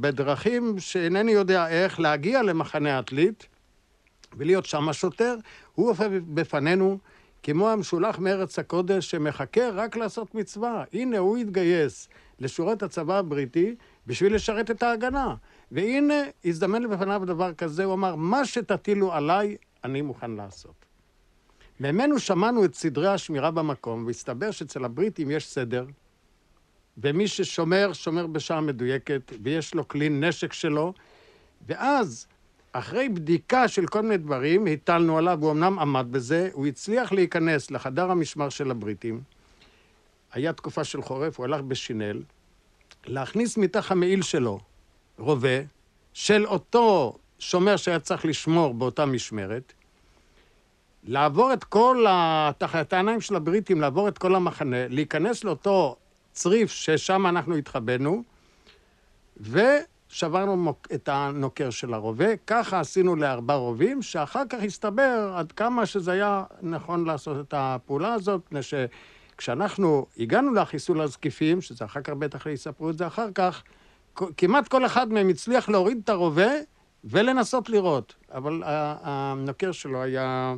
בדרכים 0.00 0.78
שאינני 0.78 1.32
יודע 1.32 1.68
איך 1.68 2.00
להגיע 2.00 2.42
למחנה 2.42 2.98
עתלית 2.98 3.46
ולהיות 4.36 4.66
שם 4.66 4.88
השוטר. 4.88 5.34
הוא 5.74 5.88
הופיע 5.88 6.08
בפנינו 6.10 6.98
כמו 7.42 7.68
המשולח 7.68 8.18
מארץ 8.18 8.58
הקודש 8.58 9.10
שמחכה 9.10 9.70
רק 9.70 9.96
לעשות 9.96 10.34
מצווה. 10.34 10.84
הנה, 10.92 11.18
הוא 11.18 11.36
התגייס 11.36 12.08
לשורת 12.40 12.82
הצבא 12.82 13.18
הבריטי 13.18 13.74
בשביל 14.06 14.34
לשרת 14.34 14.70
את 14.70 14.82
ההגנה. 14.82 15.34
והנה, 15.72 16.22
הזדמן 16.44 16.90
בפניו 16.90 17.22
דבר 17.26 17.54
כזה, 17.54 17.84
הוא 17.84 17.94
אמר, 17.94 18.14
מה 18.14 18.44
שתטילו 18.44 19.12
עליי, 19.12 19.56
אני 19.84 20.02
מוכן 20.02 20.30
לעשות. 20.30 20.87
ממנו 21.80 22.18
שמענו 22.18 22.64
את 22.64 22.74
סדרי 22.74 23.08
השמירה 23.08 23.50
במקום, 23.50 24.06
והסתבר 24.06 24.50
שאצל 24.50 24.84
הבריטים 24.84 25.30
יש 25.30 25.46
סדר, 25.46 25.86
ומי 26.98 27.28
ששומר, 27.28 27.92
שומר 27.92 28.26
בשעה 28.26 28.60
מדויקת, 28.60 29.32
ויש 29.42 29.74
לו 29.74 29.88
כלי 29.88 30.08
נשק 30.08 30.52
שלו, 30.52 30.92
ואז, 31.66 32.26
אחרי 32.72 33.08
בדיקה 33.08 33.68
של 33.68 33.86
כל 33.86 34.02
מיני 34.02 34.16
דברים, 34.16 34.66
הטלנו 34.66 35.18
עליו, 35.18 35.38
הוא 35.40 35.50
אמנם 35.50 35.78
עמד 35.78 36.06
בזה, 36.10 36.48
הוא 36.52 36.66
הצליח 36.66 37.12
להיכנס 37.12 37.70
לחדר 37.70 38.10
המשמר 38.10 38.48
של 38.48 38.70
הבריטים. 38.70 39.20
היה 40.32 40.52
תקופה 40.52 40.84
של 40.84 41.02
חורף, 41.02 41.38
הוא 41.38 41.44
הלך 41.44 41.60
בשינל, 41.60 42.22
להכניס 43.06 43.56
מתח 43.56 43.92
המעיל 43.92 44.22
שלו 44.22 44.60
רובה 45.18 45.58
של 46.12 46.46
אותו 46.46 47.18
שומר 47.38 47.76
שהיה 47.76 48.00
צריך 48.00 48.24
לשמור 48.24 48.74
באותה 48.74 49.06
משמרת, 49.06 49.72
לעבור 51.04 51.52
את 51.52 51.64
כל. 51.64 52.04
תחת 52.58 52.92
העיניים 52.92 53.20
של 53.20 53.36
הבריטים, 53.36 53.80
לעבור 53.80 54.08
את 54.08 54.18
כל 54.18 54.34
המחנה, 54.34 54.88
להיכנס 54.88 55.44
לאותו 55.44 55.96
צריף 56.32 56.70
ששם 56.70 57.26
אנחנו 57.26 57.56
התחבאנו, 57.56 58.22
ושברנו 59.40 60.74
את 60.94 61.08
הנוקר 61.12 61.70
של 61.70 61.94
הרובה. 61.94 62.36
ככה 62.46 62.80
עשינו 62.80 63.16
לארבע 63.16 63.54
רובים, 63.54 64.02
שאחר 64.02 64.42
כך 64.48 64.58
הסתבר 64.62 65.32
עד 65.36 65.52
כמה 65.52 65.86
שזה 65.86 66.12
היה 66.12 66.44
נכון 66.62 67.04
לעשות 67.04 67.48
את 67.48 67.54
הפעולה 67.56 68.14
הזאת, 68.14 68.40
מפני 68.46 68.60
שכשאנחנו 68.62 70.06
הגענו 70.18 70.54
לחיסול 70.54 71.00
הזקיפים, 71.00 71.60
שזה 71.60 71.84
אחר 71.84 72.00
כך 72.00 72.12
בטח 72.12 72.46
יספרו 72.46 72.90
את 72.90 72.98
זה 72.98 73.06
אחר 73.06 73.28
כך, 73.34 73.62
כמעט 74.36 74.68
כל 74.68 74.86
אחד 74.86 75.12
מהם 75.12 75.28
הצליח 75.28 75.68
להוריד 75.68 76.00
את 76.04 76.08
הרובה 76.08 76.50
ולנסות 77.04 77.68
לראות, 77.68 78.14
אבל 78.34 78.62
הנוקר 78.66 79.72
שלו 79.72 80.02
היה... 80.02 80.54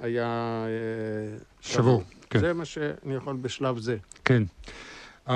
היה 0.00 0.64
אה, 0.66 1.38
שבור. 1.60 2.02
כן. 2.30 2.38
זה 2.38 2.52
מה 2.52 2.64
שאני 2.64 3.14
יכול 3.14 3.36
בשלב 3.36 3.78
זה. 3.78 3.96
כן. 4.24 4.42
Uh, 5.28 5.30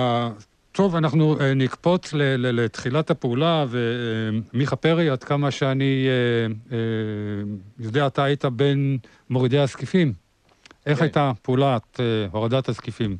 טוב, 0.72 0.96
אנחנו 0.96 1.36
uh, 1.36 1.42
נקפוץ 1.56 2.10
לתחילת 2.38 3.10
הפעולה, 3.10 3.66
ומיכה 3.68 4.76
פרי, 4.76 5.10
עד 5.10 5.24
כמה 5.24 5.50
שאני 5.50 6.06
uh, 6.06 6.70
uh, 6.70 6.74
יודע, 7.78 8.06
אתה 8.06 8.24
היית 8.24 8.44
בין 8.44 8.98
מורידי 9.30 9.58
הזקיפים. 9.58 10.12
איך 10.86 10.98
כן. 10.98 11.04
הייתה 11.04 11.32
פעולת 11.42 11.82
uh, 11.96 12.00
הורדת 12.32 12.68
הזקיפים? 12.68 13.16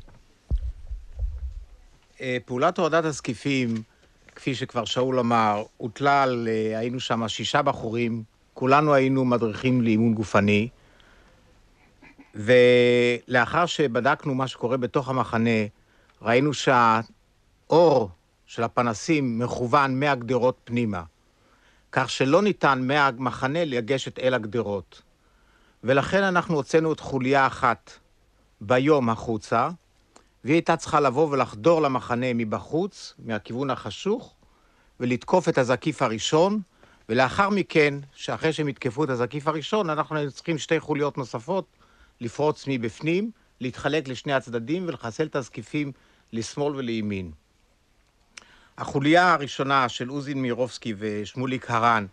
פעולת 2.45 2.77
הורדת 2.77 3.05
הזקיפים, 3.05 3.81
כפי 4.35 4.55
שכבר 4.55 4.85
שאול 4.85 5.19
אמר, 5.19 5.63
הוטלה 5.77 6.23
על, 6.23 6.47
היינו 6.75 6.99
שם 6.99 7.27
שישה 7.27 7.61
בחורים, 7.61 8.23
כולנו 8.53 8.93
היינו 8.93 9.25
מדריכים 9.25 9.81
לאימון 9.81 10.13
גופני. 10.13 10.69
ולאחר 12.33 13.65
שבדקנו 13.65 14.35
מה 14.35 14.47
שקורה 14.47 14.77
בתוך 14.77 15.09
המחנה, 15.09 15.59
ראינו 16.21 16.51
שהאור 16.53 18.09
של 18.45 18.63
הפנסים 18.63 19.39
מכוון 19.39 19.99
מהגדרות 19.99 20.57
פנימה, 20.63 21.03
כך 21.91 22.09
שלא 22.09 22.41
ניתן 22.41 22.87
מהמחנה 22.87 23.65
לגשת 23.65 24.19
אל 24.19 24.33
הגדרות. 24.33 25.01
ולכן 25.83 26.23
אנחנו 26.23 26.55
הוצאנו 26.55 26.93
את 26.93 26.99
חוליה 26.99 27.47
אחת 27.47 27.91
ביום 28.61 29.09
החוצה, 29.09 29.69
והיא 30.43 30.53
הייתה 30.53 30.77
צריכה 30.77 30.99
לבוא 30.99 31.29
ולחדור 31.29 31.81
למחנה 31.81 32.33
מבחוץ, 32.33 33.13
מהכיוון 33.25 33.69
החשוך, 33.69 34.35
ולתקוף 34.99 35.49
את 35.49 35.57
הזקיף 35.57 36.01
הראשון, 36.01 36.61
ולאחר 37.09 37.49
מכן, 37.49 37.93
שאחרי 38.13 38.53
שהם 38.53 38.67
יתקפו 38.69 39.03
את 39.03 39.09
הזקיף 39.09 39.47
הראשון, 39.47 39.89
אנחנו 39.89 40.31
צריכים 40.31 40.57
שתי 40.57 40.79
חוליות 40.79 41.17
נוספות, 41.17 41.65
לפרוץ 42.23 42.65
מבפנים, 42.67 43.31
להתחלק 43.61 44.07
לשני 44.07 44.33
הצדדים 44.33 44.87
ולחסל 44.87 45.25
את 45.25 45.35
הזקיפים 45.35 45.91
לשמאל 46.33 46.75
ולימין. 46.75 47.31
החוליה 48.77 49.33
הראשונה 49.33 49.89
של 49.89 50.07
עוזין 50.07 50.41
מירובסקי 50.41 50.93
ושמוליק 50.97 51.71
הרן, 51.71 52.05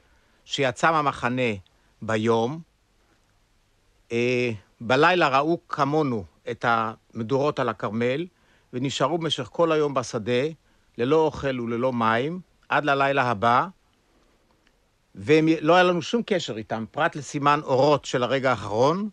שיצא 0.44 0.92
מהמחנה 0.92 1.52
ביום, 2.02 2.60
אה, 4.12 4.50
בלילה 4.80 5.38
ראו 5.38 5.58
כמונו 5.68 6.24
את 6.50 6.64
המדורות 6.68 7.58
על 7.58 7.68
הכרמל, 7.68 8.26
ונשארו 8.72 9.18
במשך 9.18 9.48
כל 9.52 9.72
היום 9.72 9.94
בשדה, 9.94 10.42
ללא 10.98 11.16
אוכל 11.16 11.60
וללא 11.60 11.92
מים, 11.92 12.40
עד 12.68 12.84
ללילה 12.84 13.22
הבא, 13.22 13.66
ולא 15.14 15.74
היה 15.74 15.82
לנו 15.82 16.02
שום 16.02 16.22
קשר 16.26 16.56
איתם, 16.56 16.84
פרט 16.90 17.16
לסימן 17.16 17.60
אורות 17.62 18.04
של 18.04 18.22
הרגע 18.22 18.50
האחרון, 18.50 19.08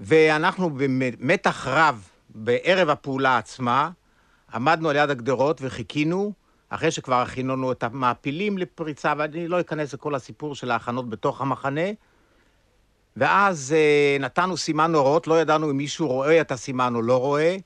ואנחנו 0.00 0.70
במתח 0.70 1.66
רב 1.66 2.08
בערב 2.34 2.88
הפעולה 2.88 3.38
עצמה, 3.38 3.90
עמדנו 4.54 4.88
על 4.88 4.96
יד 4.96 5.10
הגדרות 5.10 5.58
וחיכינו, 5.62 6.32
אחרי 6.68 6.90
שכבר 6.90 7.22
הכינו 7.22 7.56
לנו 7.56 7.72
את 7.72 7.82
המעפילים 7.82 8.58
לפריצה, 8.58 9.12
ואני 9.18 9.48
לא 9.48 9.60
אכנס 9.60 9.94
לכל 9.94 10.14
הסיפור 10.14 10.54
של 10.54 10.70
ההכנות 10.70 11.08
בתוך 11.08 11.40
המחנה. 11.40 11.90
ואז 13.16 13.74
אה, 13.76 14.16
נתנו 14.20 14.56
סימן 14.56 14.94
אורות, 14.94 15.26
לא 15.26 15.40
ידענו 15.40 15.70
אם 15.70 15.76
מישהו 15.76 16.08
רואה 16.08 16.40
את 16.40 16.52
הסימן 16.52 16.94
או 16.94 17.02
לא 17.02 17.20
רואה, 17.20 17.56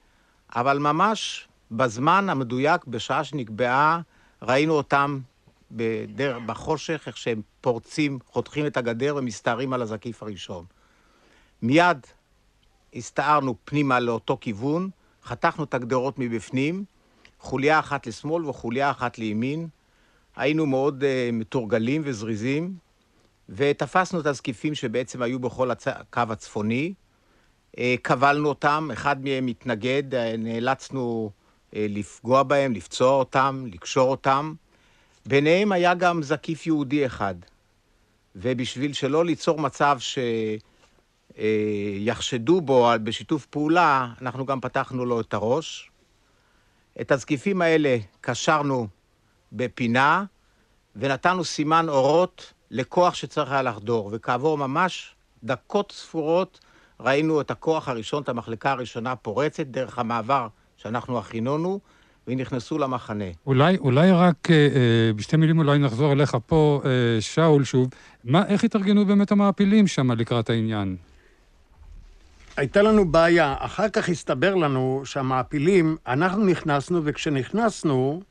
אבל 0.56 0.78
ממש 0.78 1.48
בזמן 1.70 2.28
המדויק, 2.30 2.84
בשעה 2.84 3.24
שנקבעה, 3.24 4.00
ראינו 4.42 4.72
אותם 4.72 5.18
בדר... 5.70 6.38
בחושך, 6.46 7.02
איך 7.06 7.16
שהם 7.16 7.42
פורצים, 7.60 8.18
חותכים 8.26 8.66
את 8.66 8.76
הגדר 8.76 9.16
ומסתערים 9.16 9.72
על 9.72 9.82
הזקיף 9.82 10.22
הראשון. 10.22 10.64
מיד 11.62 12.06
הסתערנו 12.94 13.55
פנימה 13.64 14.01
לאותו 14.01 14.38
כיוון, 14.40 14.90
חתכנו 15.24 15.64
את 15.64 15.74
הגדרות 15.74 16.18
מבפנים, 16.18 16.85
חוליה 17.40 17.79
אחת 17.79 18.07
לשמאל 18.07 18.46
וחוליה 18.46 18.90
אחת 18.90 19.18
לימין. 19.18 19.68
היינו 20.37 20.66
מאוד 20.66 21.03
uh, 21.03 21.33
מתורגלים 21.33 22.03
וזריזים, 22.05 22.74
ותפסנו 23.48 24.20
את 24.20 24.27
הזקיפים 24.27 24.74
שבעצם 24.74 25.22
היו 25.22 25.38
בכל 25.38 25.70
הצ... 25.70 25.88
הקו 25.88 26.22
הצפוני. 26.31 26.94
Uh, 27.77 27.81
כבלנו 28.05 28.48
אותם, 28.48 28.88
אחד 28.92 29.24
מהם 29.24 29.46
התנגד, 29.46 30.14
uh, 30.14 30.16
נאלצנו 30.38 31.31
uh, 31.31 31.74
לפגוע 31.74 32.42
בהם, 32.42 32.72
לפצוע 32.72 33.11
אותם, 33.11 33.64
לקשור 33.72 34.11
אותם. 34.11 34.55
ביניהם 35.27 35.72
היה 35.72 35.94
גם 35.94 36.22
זקיף 36.22 36.66
יהודי 36.66 37.07
אחד. 37.07 37.35
ובשביל 38.37 38.92
שלא 38.92 39.24
ליצור 39.24 39.59
מצב 39.59 39.96
ש... 40.01 40.18
אה, 41.38 41.44
יחשדו 41.98 42.60
בו 42.60 42.90
בשיתוף 43.02 43.46
פעולה, 43.46 44.08
אנחנו 44.22 44.46
גם 44.46 44.60
פתחנו 44.60 45.04
לו 45.04 45.20
את 45.20 45.34
הראש. 45.34 45.90
את 47.00 47.12
הזקיפים 47.12 47.62
האלה 47.62 47.96
קשרנו 48.20 48.88
בפינה, 49.52 50.24
ונתנו 50.96 51.44
סימן 51.44 51.88
אורות 51.88 52.52
לכוח 52.70 53.14
שצריך 53.14 53.52
היה 53.52 53.62
לחדור, 53.62 54.10
וכעבור 54.12 54.58
ממש 54.58 55.14
דקות 55.44 55.92
ספורות 55.92 56.60
ראינו 57.00 57.40
את 57.40 57.50
הכוח 57.50 57.88
הראשון, 57.88 58.22
את 58.22 58.28
המחלקה 58.28 58.70
הראשונה 58.70 59.16
פורצת 59.16 59.66
דרך 59.66 59.98
המעבר 59.98 60.48
שאנחנו 60.76 61.18
הכינונו, 61.18 61.80
ונכנסו 62.28 62.78
למחנה. 62.78 63.24
אולי, 63.46 63.76
אולי 63.76 64.10
רק 64.10 64.50
אה, 64.50 64.56
אה, 64.56 65.12
בשתי 65.16 65.36
מילים 65.36 65.58
אולי 65.58 65.78
נחזור 65.78 66.12
אליך 66.12 66.36
פה, 66.46 66.80
אה, 66.84 67.20
שאול, 67.20 67.64
שוב. 67.64 67.88
מה, 68.24 68.46
איך 68.46 68.64
התארגנו 68.64 69.06
באמת 69.06 69.32
המעפילים 69.32 69.86
שם 69.86 70.12
לקראת 70.12 70.50
העניין? 70.50 70.96
הייתה 72.58 72.82
לנו 72.82 73.12
בעיה. 73.12 73.54
אחר 73.58 73.88
כך 73.88 74.08
הסתבר 74.08 74.54
לנו 74.54 75.02
שהמעפילים, 75.04 75.96
אנחנו 76.06 76.44
נכנסנו, 76.44 77.00
וכשנכנסנו, 77.04 78.22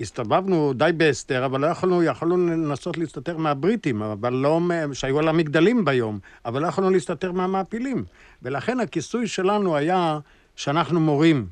הסתובבנו 0.00 0.72
די 0.72 0.90
בהסתר, 0.96 1.44
אבל 1.46 1.60
לא 1.60 1.66
יכולנו, 1.66 2.02
יכולנו 2.02 2.36
לנסות 2.46 2.98
להסתתר 2.98 3.36
מהבריטים, 3.36 4.02
אבל 4.02 4.32
לא, 4.32 4.60
שהיו 4.92 5.18
על 5.18 5.28
המגדלים 5.28 5.84
ביום, 5.84 6.18
אבל 6.44 6.62
לא 6.62 6.66
יכולנו 6.66 6.90
להסתתר 6.90 7.32
מהמעפילים. 7.32 8.04
ולכן 8.42 8.80
הכיסוי 8.80 9.26
שלנו 9.26 9.76
היה 9.76 10.18
שאנחנו 10.56 11.00
מורים. 11.00 11.46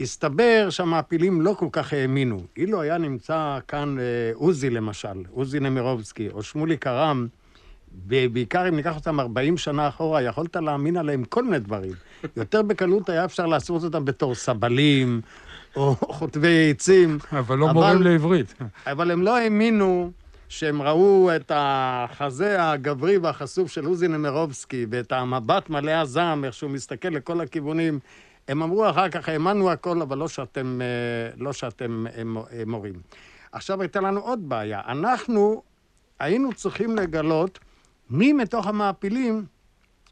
הסתבר 0.00 0.66
שהמעפילים 0.70 1.40
לא 1.40 1.54
כל 1.58 1.68
כך 1.72 1.92
האמינו. 1.92 2.42
אילו 2.56 2.80
היה 2.80 2.98
נמצא 2.98 3.58
כאן 3.68 3.98
אה, 3.98 4.04
עוזי 4.34 4.70
למשל, 4.70 5.22
עוזי 5.30 5.60
נמירובסקי, 5.60 6.28
או 6.28 6.42
שמולי 6.42 6.76
קרם, 6.76 7.26
ובעיקר 8.08 8.68
אם 8.68 8.76
ניקח 8.76 8.96
אותם 8.96 9.20
40 9.20 9.56
שנה 9.56 9.88
אחורה, 9.88 10.22
יכולת 10.22 10.56
להאמין 10.56 10.96
עליהם 10.96 11.24
כל 11.24 11.44
מיני 11.44 11.58
דברים. 11.58 11.92
יותר 12.36 12.62
בקלות 12.62 13.08
היה 13.08 13.24
אפשר 13.24 13.46
לעשות 13.46 13.84
אותם 13.84 14.04
בתור 14.04 14.34
סבלים, 14.34 15.20
או 15.76 15.94
חוטבי 15.94 16.70
עצים. 16.70 17.18
אבל 17.32 17.58
לא 17.58 17.64
אבל, 17.64 17.72
מורים 17.72 18.02
לעברית. 18.02 18.54
אבל 18.86 19.10
הם 19.10 19.22
לא 19.22 19.36
האמינו 19.36 20.10
שהם 20.48 20.82
ראו 20.82 21.30
את 21.36 21.52
החזה 21.54 22.70
הגברי 22.70 23.18
והחשוף 23.18 23.70
של 23.70 23.84
עוזי 23.84 24.08
נמירובסקי, 24.08 24.86
ואת 24.90 25.12
המבט 25.12 25.70
מלא 25.70 25.90
הזעם, 25.90 26.44
איך 26.44 26.54
שהוא 26.54 26.70
מסתכל 26.70 27.08
לכל 27.08 27.40
הכיוונים. 27.40 27.98
הם 28.48 28.62
אמרו 28.62 28.90
אחר 28.90 29.08
כך, 29.08 29.28
האמנו 29.28 29.70
הכל, 29.70 30.02
אבל 30.02 30.18
לא 30.18 30.28
שאתם, 30.28 30.80
אה, 30.82 31.34
לא 31.36 31.52
שאתם 31.52 32.06
אה, 32.06 32.22
אה, 32.52 32.62
מורים. 32.66 32.94
עכשיו 33.52 33.80
הייתה 33.80 34.00
לנו 34.00 34.20
עוד 34.20 34.48
בעיה. 34.48 34.80
אנחנו 34.88 35.62
היינו 36.20 36.52
צריכים 36.52 36.96
לגלות 36.96 37.58
מי 38.10 38.32
מתוך 38.32 38.66
המעפילים 38.66 39.44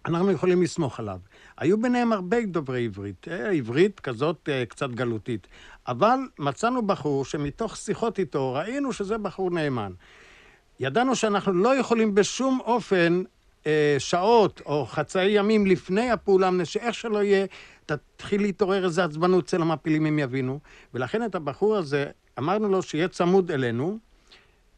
אנחנו 0.07 0.31
יכולים 0.31 0.63
לסמוך 0.63 1.01
עליו. 1.01 1.19
היו 1.59 1.81
ביניהם 1.83 2.13
הרבה 2.13 2.37
דוברי 2.47 2.85
עברית, 2.85 3.29
עברית 3.29 4.01
כזאת 4.01 4.49
קצת 4.69 4.91
גלותית. 4.91 5.47
אבל 5.89 6.19
מצאנו 6.39 6.87
בחור 6.87 7.25
שמתוך 7.25 7.77
שיחות 7.77 8.19
איתו 8.19 8.53
ראינו 8.53 8.93
שזה 8.93 9.19
בחור 9.19 9.51
נאמן. 9.51 9.93
ידענו 10.81 11.17
שאנחנו 11.17 11.53
לא 11.53 11.77
יכולים 11.77 12.15
בשום 12.15 12.61
אופן 12.65 13.23
שעות 13.99 14.63
או 14.67 14.87
חצאי 14.87 15.29
ימים 15.29 15.67
לפני 15.67 16.11
הפעולה, 16.11 16.51
שאיך 16.65 16.95
שלא 16.95 17.23
יהיה, 17.23 17.47
תתחיל 17.87 18.43
להתעורר 18.43 18.85
איזה 18.85 19.05
עצבנות 19.05 19.45
אצל 19.45 19.63
המעפילים, 19.63 20.07
הם 20.07 20.19
יבינו. 20.19 20.61
ולכן 20.95 21.25
את 21.25 21.35
הבחור 21.35 21.77
הזה, 21.77 22.07
אמרנו 22.39 22.69
לו 22.69 22.83
שיהיה 22.83 23.09
צמוד 23.09 23.51
אלינו, 23.51 23.99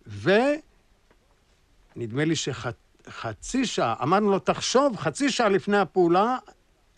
ונדמה 0.07 0.65
לי 2.25 2.37
שחצי 3.07 3.67
שעה, 3.67 3.95
אמרנו 4.03 4.31
לו, 4.31 4.39
תחשוב, 4.39 4.97
חצי 4.97 5.31
שעה 5.31 5.49
לפני 5.49 5.79
הפעולה, 5.79 6.37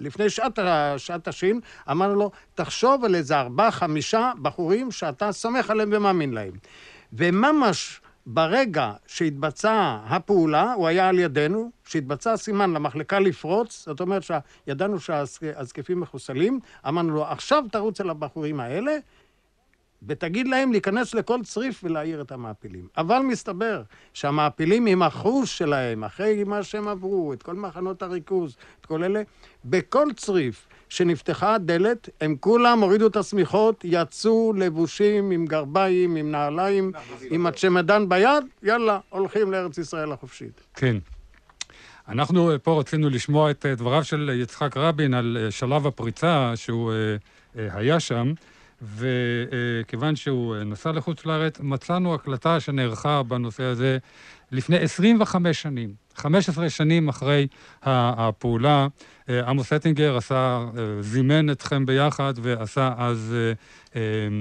לפני 0.01 0.31
שעת, 0.31 0.59
שעת 0.97 1.29
השין, 1.29 1.61
אמרנו 1.91 2.15
לו, 2.15 2.31
תחשוב 2.55 3.05
על 3.05 3.15
איזה 3.15 3.41
ארבעה, 3.41 3.71
חמישה 3.71 4.33
בחורים 4.43 4.91
שאתה 4.91 5.33
סומך 5.33 5.71
עליהם 5.71 5.91
ומאמין 5.93 6.33
להם. 6.33 6.53
וממש 7.13 8.01
ברגע 8.27 8.93
שהתבצעה 9.07 10.05
הפעולה, 10.09 10.73
הוא 10.73 10.89
היה 10.89 11.09
על 11.09 11.19
ידינו, 11.19 11.71
שהתבצע 11.85 12.37
סימן 12.37 12.73
למחלקה 12.73 13.19
לפרוץ, 13.19 13.85
זאת 13.87 14.01
אומרת 14.01 14.23
שידענו 14.23 15.01
שהזקפים 15.01 16.01
מחוסלים, 16.01 16.61
אמרנו 16.89 17.15
לו, 17.15 17.25
עכשיו 17.25 17.65
תרוץ 17.73 18.01
אל 18.01 18.11
הבחורים 18.11 18.61
האלה, 18.61 18.97
ותגיד 20.07 20.49
להם 20.49 20.73
להיכנס 20.73 21.15
לכל 21.15 21.39
צריף 21.45 21.81
ולהעיר 21.85 22.21
את 22.21 22.33
המעפילים. 22.33 22.89
אבל 22.97 23.19
מסתבר 23.19 23.83
שהמעפילים 24.13 24.87
עם 24.87 25.03
החוש 25.03 25.59
שלהם, 25.59 26.05
אחרי 26.05 26.45
מה 26.45 26.63
שהם 26.63 26.89
עברו, 26.89 27.33
את 27.33 27.43
כל 27.43 27.55
מחנות 27.55 28.03
הריכוז, 28.03 28.57
את 28.81 28.87
כל 28.87 29.05
אלה, 29.05 29.23
בכל 29.65 30.07
צריף 30.17 30.69
שנפתחה 30.89 31.55
הדלת, 31.55 32.09
הם 32.21 32.37
כולם 32.41 32.81
הורידו 32.81 33.07
את 33.07 33.17
השמיכות, 33.17 33.85
יצאו 33.85 34.53
לבושים 34.57 35.31
עם 35.31 35.47
גרביים, 35.47 36.17
עם 36.17 36.31
נעליים, 36.31 36.93
עם 37.31 37.47
הצ'מדן 37.47 38.09
ביד, 38.09 38.45
יאללה, 38.63 38.99
הולכים 39.09 39.53
לארץ 39.53 39.79
ישראל 39.79 40.13
החופשית. 40.13 40.61
כן. 40.75 40.97
אנחנו 42.09 42.51
פה 42.63 42.81
רצינו 42.81 43.11
לשמוע 43.11 43.51
את 43.51 43.67
דבריו 43.67 44.05
של 44.05 44.31
יצחק 44.43 44.77
רבין 44.77 45.15
על 45.15 45.47
שלב 45.51 45.87
הפריצה 45.87 46.53
שהוא 46.55 46.93
היה 47.55 48.01
שם. 48.01 48.33
וכיוון 48.83 50.17
שהוא 50.17 50.57
נסע 50.57 50.93
לחוץ 50.93 51.27
לארץ, 51.27 51.61
מצאנו 51.61 52.15
הקלטה 52.15 52.61
שנערכה 52.61 53.23
בנושא 53.23 53.63
הזה 53.63 53.99
לפני 54.53 54.77
25 54.77 55.63
שנים. 55.63 56.07
15 56.15 56.71
שנים 56.71 57.09
אחרי 57.09 57.47
הפעולה, 57.83 58.87
עמוס 59.29 59.73
אטינגר 59.73 60.17
עשה, 60.17 60.65
זימן 61.01 61.51
אתכם 61.51 61.87
ביחד 61.87 62.35
ועשה 62.37 62.93
אז 62.97 63.37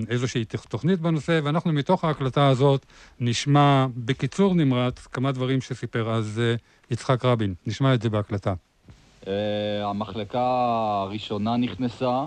איזושהי 0.10 0.46
תוכנית 0.70 1.00
בנושא, 1.00 1.40
ואנחנו 1.44 1.74
מתוך 1.74 2.04
ההקלטה 2.04 2.48
הזאת 2.48 2.86
נשמע 3.20 3.86
בקיצור 3.96 4.56
נמרץ 4.56 5.08
כמה 5.08 5.32
דברים 5.32 5.62
שסיפר 5.62 6.12
אז 6.12 6.42
יצחק 6.92 7.26
רבין. 7.26 7.54
נשמע 7.68 7.94
את 7.94 8.02
זה 8.02 8.10
בהקלטה. 8.10 8.54
המחלקה 9.84 10.48
הראשונה 11.04 11.58
נכנסה. 11.58 12.26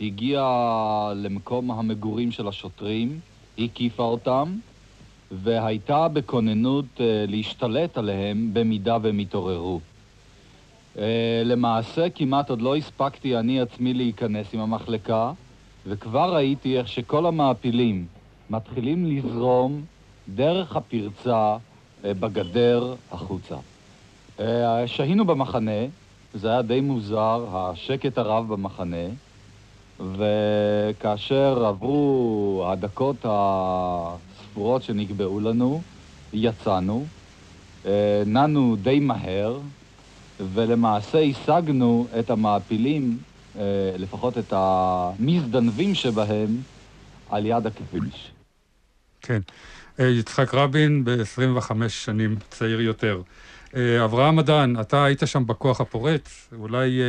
הגיעה 0.00 1.12
למקום 1.16 1.70
המגורים 1.70 2.32
של 2.32 2.48
השוטרים, 2.48 3.20
הקיפה 3.58 4.02
אותם, 4.02 4.56
והייתה 5.30 6.08
בכוננות 6.08 6.84
uh, 6.96 7.00
להשתלט 7.28 7.98
עליהם 7.98 8.50
במידה 8.52 8.96
והם 9.02 9.20
יתעוררו. 9.20 9.80
Uh, 10.96 10.98
למעשה 11.44 12.10
כמעט 12.10 12.50
עוד 12.50 12.62
לא 12.62 12.76
הספקתי 12.76 13.36
אני 13.36 13.60
עצמי 13.60 13.94
להיכנס 13.94 14.46
עם 14.54 14.60
המחלקה, 14.60 15.32
וכבר 15.86 16.34
ראיתי 16.34 16.78
איך 16.78 16.88
שכל 16.88 17.26
המעפילים 17.26 18.06
מתחילים 18.50 19.06
לזרום 19.06 19.82
דרך 20.34 20.76
הפרצה 20.76 21.56
uh, 21.56 22.06
בגדר 22.20 22.94
החוצה. 23.12 23.56
שהינו 24.86 25.24
במחנה, 25.24 25.80
זה 26.34 26.50
היה 26.50 26.62
די 26.62 26.80
מוזר, 26.80 27.46
השקט 27.52 28.18
הרב 28.18 28.48
במחנה. 28.48 29.06
וכאשר 30.00 31.64
עברו 31.66 32.64
הדקות 32.72 33.16
הספורות 33.24 34.82
שנקבעו 34.82 35.40
לנו, 35.40 35.82
יצאנו, 36.32 37.06
אה, 37.86 38.22
נענו 38.26 38.76
די 38.82 39.00
מהר, 39.00 39.58
ולמעשה 40.54 41.18
השגנו 41.18 42.06
את 42.18 42.30
המעפילים, 42.30 43.18
אה, 43.58 43.62
לפחות 43.98 44.38
את 44.38 44.52
המזדנבים 44.56 45.94
שבהם, 45.94 46.56
על 47.30 47.46
יד 47.46 47.66
הכביש. 47.66 48.30
כן. 49.20 49.40
אה, 50.00 50.06
יצחק 50.08 50.54
רבין 50.54 51.04
ב-25 51.04 51.88
שנים 51.88 52.36
צעיר 52.50 52.80
יותר. 52.80 53.22
אברהם 54.04 54.38
אדן, 54.38 54.74
אתה 54.80 55.04
היית 55.04 55.22
שם 55.26 55.46
בכוח 55.46 55.80
הפורץ, 55.80 56.48
אולי 56.58 57.00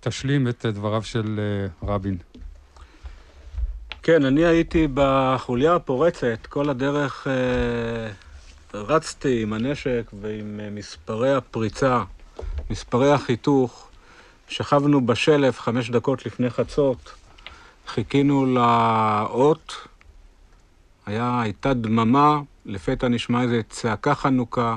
תשלים 0.00 0.48
את 0.48 0.66
דבריו 0.66 1.02
של 1.02 1.40
רבין. 1.82 2.16
כן, 4.02 4.24
אני 4.24 4.44
הייתי 4.44 4.88
בחוליה 4.94 5.74
הפורצת, 5.74 6.46
כל 6.48 6.70
הדרך 6.70 7.26
אה, 7.26 8.10
רצתי 8.74 9.42
עם 9.42 9.52
הנשק 9.52 10.10
ועם 10.20 10.60
אה, 10.60 10.70
מספרי 10.70 11.34
הפריצה, 11.34 12.02
מספרי 12.70 13.12
החיתוך. 13.12 13.88
שכבנו 14.48 15.06
בשלף 15.06 15.60
חמש 15.60 15.90
דקות 15.90 16.26
לפני 16.26 16.50
חצות, 16.50 17.14
חיכינו 17.86 18.46
לאות, 18.46 19.72
היה, 21.06 21.40
הייתה 21.40 21.74
דממה, 21.74 22.40
לפתע 22.66 23.08
נשמע 23.08 23.42
איזו 23.42 23.56
צעקה 23.68 24.14
חנוכה, 24.14 24.76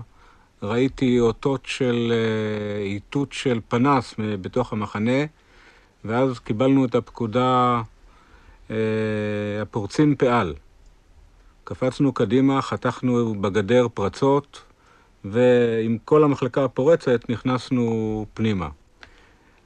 ראיתי 0.64 1.20
אותות 1.20 1.66
של 1.66 2.14
אה, 2.16 2.84
איתות 2.84 3.34
של 3.34 3.60
פנס 3.68 4.16
בתוך 4.18 4.74
המחנה, 4.74 5.26
ואז 6.06 6.40
קיבלנו 6.40 6.86
את 6.86 6.96
הפקודה 6.96 7.82
אה, 8.72 8.76
הפורצים 9.62 10.16
פעל. 10.16 10.54
קפצנו 11.64 12.14
קדימה, 12.14 12.62
חתכנו 12.62 13.36
בגדר 13.42 13.88
פרצות, 13.94 14.62
ועם 15.26 15.98
כל 16.06 16.24
המחלקה 16.24 16.64
הפורצת 16.64 17.30
נכנסנו 17.30 18.26
פנימה. 18.34 18.70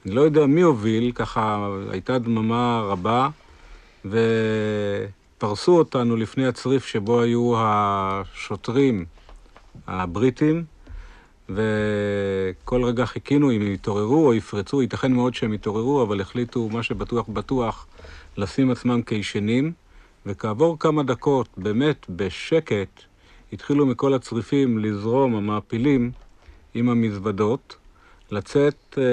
אני 0.06 0.14
לא 0.14 0.20
יודע 0.20 0.46
מי 0.46 0.60
הוביל, 0.60 1.12
ככה 1.12 1.68
הייתה 1.90 2.18
דממה 2.18 2.82
רבה, 2.84 3.28
פרסו 5.38 5.78
אותנו 5.78 6.16
לפני 6.16 6.46
הצריף 6.46 6.86
שבו 6.86 7.20
היו 7.20 7.52
השוטרים 7.56 9.04
הבריטים, 9.86 10.64
וכל 11.48 12.84
רגע 12.84 13.06
חיכינו 13.06 13.50
אם 13.50 13.62
יתעוררו 13.62 14.26
או 14.26 14.34
יפרצו, 14.34 14.82
ייתכן 14.82 15.12
מאוד 15.12 15.34
שהם 15.34 15.54
יתעוררו, 15.54 16.02
אבל 16.02 16.20
החליטו, 16.20 16.68
מה 16.68 16.82
שבטוח 16.82 17.28
בטוח, 17.28 17.86
לשים 18.36 18.70
עצמם 18.70 19.02
כישנים, 19.02 19.72
וכעבור 20.26 20.78
כמה 20.78 21.02
דקות, 21.02 21.48
באמת 21.56 22.06
בשקט, 22.08 23.00
התחילו 23.52 23.86
מכל 23.86 24.14
הצריפים 24.14 24.78
לזרום 24.78 25.34
המעפילים 25.34 26.10
עם 26.74 26.88
המזוודות, 26.88 27.76
לצאת 28.30 28.98
אה, 28.98 29.04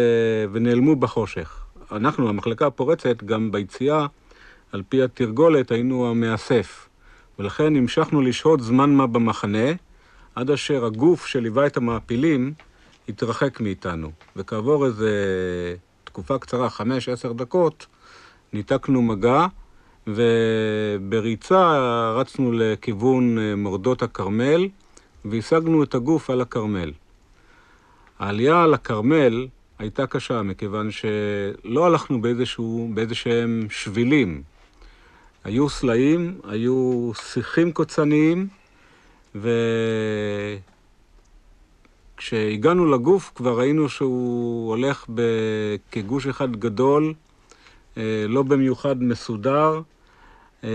ונעלמו 0.52 0.96
בחושך. 0.96 1.64
אנחנו, 1.92 2.30
המחלקה 2.30 2.68
הפורצת, 2.68 3.24
גם 3.24 3.52
ביציאה, 3.52 4.06
על 4.72 4.84
פי 4.90 5.04
התרגולת, 5.04 5.72
היינו 5.72 6.10
המאסף. 6.10 6.90
ולכן 7.40 7.76
המשכנו 7.76 8.22
לשהות 8.22 8.62
זמן 8.62 8.96
מה 8.96 9.08
במחנה, 9.08 9.72
עד 10.36 10.52
אשר 10.52 10.86
הגוף 10.86 11.26
שליווה 11.26 11.68
את 11.68 11.78
המעפילים 11.78 12.54
התרחק 13.10 13.60
מאיתנו. 13.60 14.12
וכעבור 14.36 14.86
איזה 14.86 15.12
תקופה 16.04 16.38
קצרה, 16.38 16.70
חמש, 16.70 17.10
עשר 17.10 17.32
דקות, 17.32 17.86
ניתקנו 18.54 19.02
מגע, 19.02 19.46
ובריצה 20.08 21.80
רצנו 22.16 22.52
לכיוון 22.52 23.38
אה, 23.38 23.56
מורדות 23.56 24.04
הכרמל, 24.04 24.68
והשגנו 25.26 25.84
את 25.84 25.96
הגוף 25.96 26.30
על 26.30 26.42
הכרמל. 26.42 26.92
העלייה 28.20 28.64
על 28.64 28.74
הכרמל 28.74 29.48
הייתה 29.80 30.08
קשה, 30.08 30.42
מכיוון 30.42 30.90
שלא 30.92 31.86
הלכנו 31.86 32.22
באיזשהו, 32.22 32.92
באיזשהם 32.94 33.68
שבילים. 33.70 34.44
היו 35.44 35.70
סלעים, 35.70 36.40
היו 36.44 37.12
שיחים 37.16 37.72
קוצניים, 37.72 38.48
וכשהגענו 42.16 42.92
לגוף 42.92 43.32
כבר 43.36 43.60
ראינו 43.60 43.90
שהוא 43.90 44.70
הולך 44.70 45.06
כגוש 45.92 46.28
אחד 46.28 46.56
גדול, 46.56 47.14
אה, 47.98 48.26
לא 48.28 48.44
במיוחד 48.44 49.04
מסודר. 49.04 49.82
אה, 50.64 50.70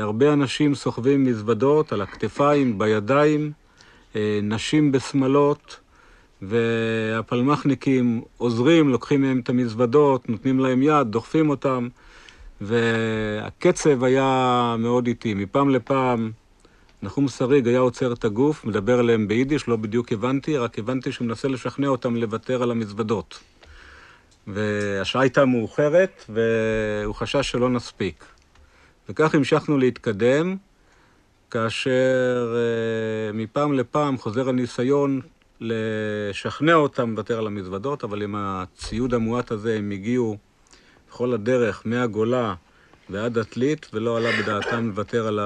הרבה 0.00 0.32
אנשים 0.32 0.74
סוחבים 0.74 1.24
מזוודות 1.24 1.92
על 1.92 2.00
הכתפיים, 2.00 2.78
בידיים, 2.78 3.52
אה, 4.16 4.40
נשים 4.42 4.92
בשמלות, 4.92 5.80
והפלמחניקים 6.42 8.22
עוזרים, 8.36 8.88
לוקחים 8.88 9.20
מהם 9.22 9.40
את 9.40 9.48
המזוודות, 9.48 10.28
נותנים 10.28 10.58
להם 10.58 10.82
יד, 10.82 11.06
דוחפים 11.06 11.50
אותם, 11.50 11.88
והקצב 12.60 14.04
היה 14.04 14.76
מאוד 14.78 15.06
איטי. 15.06 15.34
מפעם 15.34 15.70
לפעם 15.70 16.30
נחום 17.02 17.28
שריג 17.28 17.68
היה 17.68 17.78
עוצר 17.78 18.12
את 18.12 18.24
הגוף, 18.24 18.64
מדבר 18.64 19.00
אליהם 19.00 19.28
ביידיש, 19.28 19.68
לא 19.68 19.76
בדיוק 19.76 20.12
הבנתי, 20.12 20.56
רק 20.56 20.78
הבנתי 20.78 21.12
שהוא 21.12 21.26
מנסה 21.26 21.48
לשכנע 21.48 21.88
אותם 21.88 22.16
לוותר 22.16 22.62
על 22.62 22.70
המזוודות. 22.70 23.40
והשעה 24.46 25.22
הייתה 25.22 25.44
מאוחרת, 25.44 26.24
והוא 26.28 27.14
חשש 27.14 27.50
שלא 27.50 27.70
נספיק. 27.70 28.24
וכך 29.08 29.34
המשכנו 29.34 29.78
להתקדם, 29.78 30.56
כאשר 31.50 32.54
uh, 32.54 33.36
מפעם 33.36 33.72
לפעם 33.72 34.18
חוזר 34.18 34.48
הניסיון 34.48 35.20
לשכנע 35.60 36.74
אותם 36.74 37.10
לוותר 37.10 37.38
על 37.38 37.46
המזוודות, 37.46 38.04
אבל 38.04 38.22
עם 38.22 38.34
הציוד 38.38 39.14
המועט 39.14 39.50
הזה 39.50 39.76
הם 39.76 39.90
הגיעו 39.90 40.36
בכל 41.08 41.32
הדרך 41.32 41.82
מהגולה 41.84 42.54
ועד 43.10 43.38
עתלית, 43.38 43.90
ולא 43.92 44.16
עלה 44.16 44.30
בדעתם 44.42 44.86
לוותר 44.86 45.26
על 45.26 45.38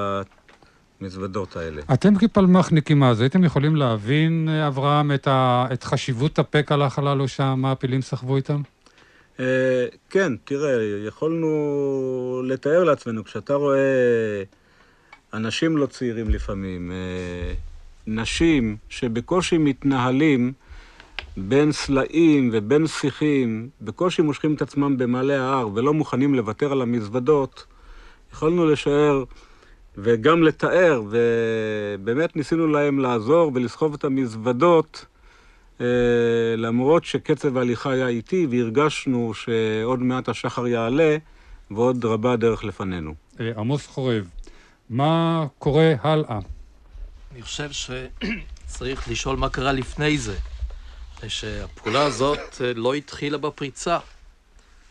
המזוודות 1.04 1.56
האלה. 1.56 1.82
אתם 1.92 2.14
כפלמ"חניקים 2.16 3.02
אז 3.02 3.20
הייתם 3.20 3.44
יכולים 3.44 3.76
להבין, 3.76 4.48
אברהם, 4.48 5.12
את, 5.12 5.26
ה... 5.26 5.66
את 5.72 5.84
חשיבות 5.84 6.38
הפק 6.38 6.72
הלך 6.72 6.98
הללו 6.98 7.28
שהמעפילים 7.28 8.02
סחבו 8.02 8.36
איתם? 8.36 8.60
Uh, 9.36 9.40
כן, 10.10 10.32
תראה, 10.44 11.06
יכולנו 11.06 12.42
לתאר 12.44 12.84
לעצמנו, 12.84 13.24
כשאתה 13.24 13.54
רואה 13.54 14.42
אנשים 15.34 15.76
לא 15.76 15.86
צעירים 15.86 16.30
לפעמים, 16.30 16.90
uh, 16.90 17.56
נשים 18.06 18.76
שבקושי 18.88 19.58
מתנהלים 19.58 20.52
בין 21.36 21.72
סלעים 21.72 22.50
ובין 22.52 22.86
שיחים, 22.86 23.68
בקושי 23.80 24.22
מושכים 24.22 24.54
את 24.54 24.62
עצמם 24.62 24.98
במעלה 24.98 25.42
ההר 25.42 25.68
ולא 25.74 25.94
מוכנים 25.94 26.34
לוותר 26.34 26.72
על 26.72 26.82
המזוודות, 26.82 27.64
יכולנו 28.32 28.66
לשער 28.66 29.24
וגם 29.98 30.42
לתאר, 30.42 31.02
ובאמת 31.10 32.36
ניסינו 32.36 32.66
להם 32.66 32.98
לעזור 32.98 33.52
ולסחוב 33.54 33.94
את 33.94 34.04
המזוודות, 34.04 35.06
אה, 35.80 35.86
למרות 36.56 37.04
שקצב 37.04 37.56
ההליכה 37.56 37.92
היה 37.92 38.08
איטי, 38.08 38.46
והרגשנו 38.50 39.34
שעוד 39.34 40.02
מעט 40.02 40.28
השחר 40.28 40.66
יעלה, 40.66 41.16
ועוד 41.70 42.04
רבה 42.04 42.32
הדרך 42.32 42.64
לפנינו. 42.64 43.14
אה, 43.40 43.50
עמוס 43.56 43.86
חורב, 43.86 44.30
מה 44.90 45.46
קורה 45.58 45.94
הלאה? 46.00 46.38
אני 47.32 47.42
חושב 47.42 47.70
שצריך 47.72 49.08
לשאול 49.10 49.36
מה 49.36 49.48
קרה 49.48 49.72
לפני 49.72 50.18
זה. 50.18 50.36
שהפעולה 51.28 52.04
הזאת 52.04 52.60
אה, 52.60 52.72
לא 52.74 52.94
התחילה 52.94 53.38
בפריצה, 53.38 53.98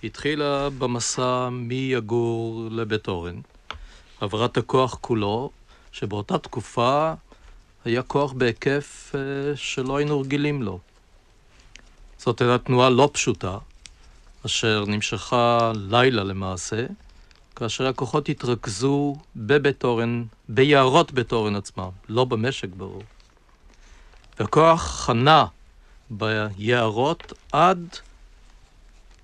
היא 0.01 0.09
התחילה 0.09 0.69
במסע 0.69 1.49
מיגור 1.49 2.67
לבית 2.71 3.07
אורן. 3.07 3.35
העברת 4.23 4.57
הכוח 4.57 4.97
כולו, 5.01 5.51
שבאותה 5.91 6.37
תקופה 6.37 7.13
היה 7.85 8.01
כוח 8.03 8.31
בהיקף 8.31 9.11
אה, 9.15 9.21
שלא 9.55 9.97
היינו 9.97 10.21
רגילים 10.21 10.63
לו. 10.63 10.79
זאת 12.17 12.41
הייתה 12.41 12.57
תנועה 12.57 12.89
לא 12.89 13.09
פשוטה, 13.13 13.57
אשר 14.45 14.85
נמשכה 14.87 15.71
לילה 15.75 16.23
למעשה, 16.23 16.85
כאשר 17.55 17.87
הכוחות 17.87 18.29
התרכזו 18.29 19.15
בבית 19.35 19.83
אורן, 19.83 20.23
ביערות 20.49 21.11
בית 21.11 21.31
אורן 21.31 21.55
עצמם, 21.55 21.89
לא 22.09 22.25
במשק 22.25 22.69
ברור. 22.77 23.03
והכוח 24.39 24.81
חנה 24.81 25.45
ביערות 26.09 27.33
עד 27.51 27.87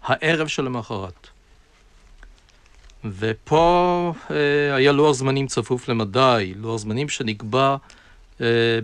הערב 0.04 0.48
שלמחרת. 0.48 1.28
ופה 3.06 4.14
אה, 4.32 4.76
היה 4.76 4.92
לוח 4.92 5.12
זמנים 5.12 5.48
צפוף 5.48 5.90
למדי, 5.90 6.54
לוח 6.56 6.78
זמנים 6.78 7.10
שנקבע 7.10 7.76
אה, 8.42 8.80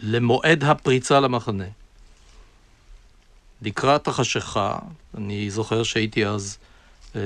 למועד 0.00 0.64
הפריצה 0.64 1.20
למחנה. 1.20 1.64
לקראת 3.62 4.08
החשיכה, 4.08 4.78
אני 5.16 5.50
זוכר 5.50 5.82
שהייתי 5.82 6.26
אז 6.26 6.58
אה, 7.16 7.20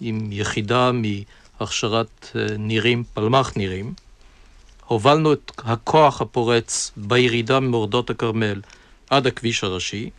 עם 0.00 0.32
יחידה 0.32 0.90
מהכשרת 0.92 2.28
אה, 2.36 2.56
נירים, 2.58 3.04
פלמ"ח 3.14 3.56
נירים, 3.56 3.94
הובלנו 4.86 5.32
את 5.32 5.52
הכוח 5.58 6.20
הפורץ 6.20 6.92
בירידה 6.96 7.60
ממורדות 7.60 8.10
הכרמל 8.10 8.60
עד 9.10 9.26
הכביש 9.26 9.64
הראשי, 9.64 10.10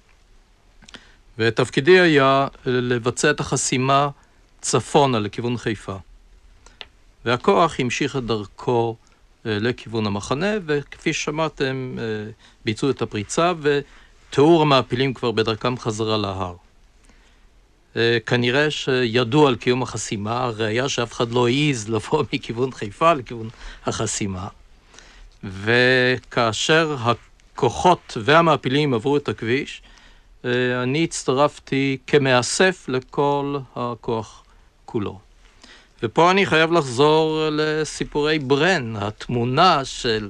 ותפקידי 1.37 1.99
היה 1.99 2.47
לבצע 2.65 3.31
את 3.31 3.39
החסימה 3.39 4.09
צפונה 4.63 5.19
לכיוון 5.19 5.57
חיפה. 5.57 5.95
והכוח 7.25 7.79
המשיך 7.79 8.15
את 8.15 8.25
דרכו 8.25 8.95
אה, 9.45 9.57
לכיוון 9.59 10.05
המחנה, 10.05 10.51
וכפי 10.65 11.13
ששמעתם, 11.13 11.95
אה, 11.99 12.31
ביצעו 12.65 12.89
את 12.89 13.01
הפריצה, 13.01 13.53
ותיאור 13.61 14.61
המעפילים 14.61 15.13
כבר 15.13 15.31
בדרכם 15.31 15.77
חזרה 15.77 16.17
להר. 16.17 16.55
אה, 17.95 18.17
כנראה 18.25 18.71
שידעו 18.71 19.47
על 19.47 19.55
קיום 19.55 19.83
החסימה, 19.83 20.43
הראיה 20.43 20.89
שאף 20.89 21.13
אחד 21.13 21.31
לא 21.31 21.47
העז 21.47 21.89
לבוא 21.89 22.23
מכיוון 22.33 22.71
חיפה 22.71 23.13
לכיוון 23.13 23.49
החסימה. 23.85 24.47
וכאשר 25.43 26.95
הכוחות 26.99 28.17
והמעפילים 28.21 28.93
עברו 28.93 29.17
את 29.17 29.29
הכביש, 29.29 29.81
אני 30.83 31.03
הצטרפתי 31.03 31.97
כמאסף 32.07 32.85
לכל 32.87 33.57
הכוח 33.75 34.42
כולו. 34.93 35.19
ופה 36.03 36.31
אני 36.31 36.45
חייב 36.45 36.71
לחזור 36.71 37.47
לסיפורי 37.51 38.39
ברן, 38.39 38.95
התמונה 38.95 39.85
של 39.85 40.29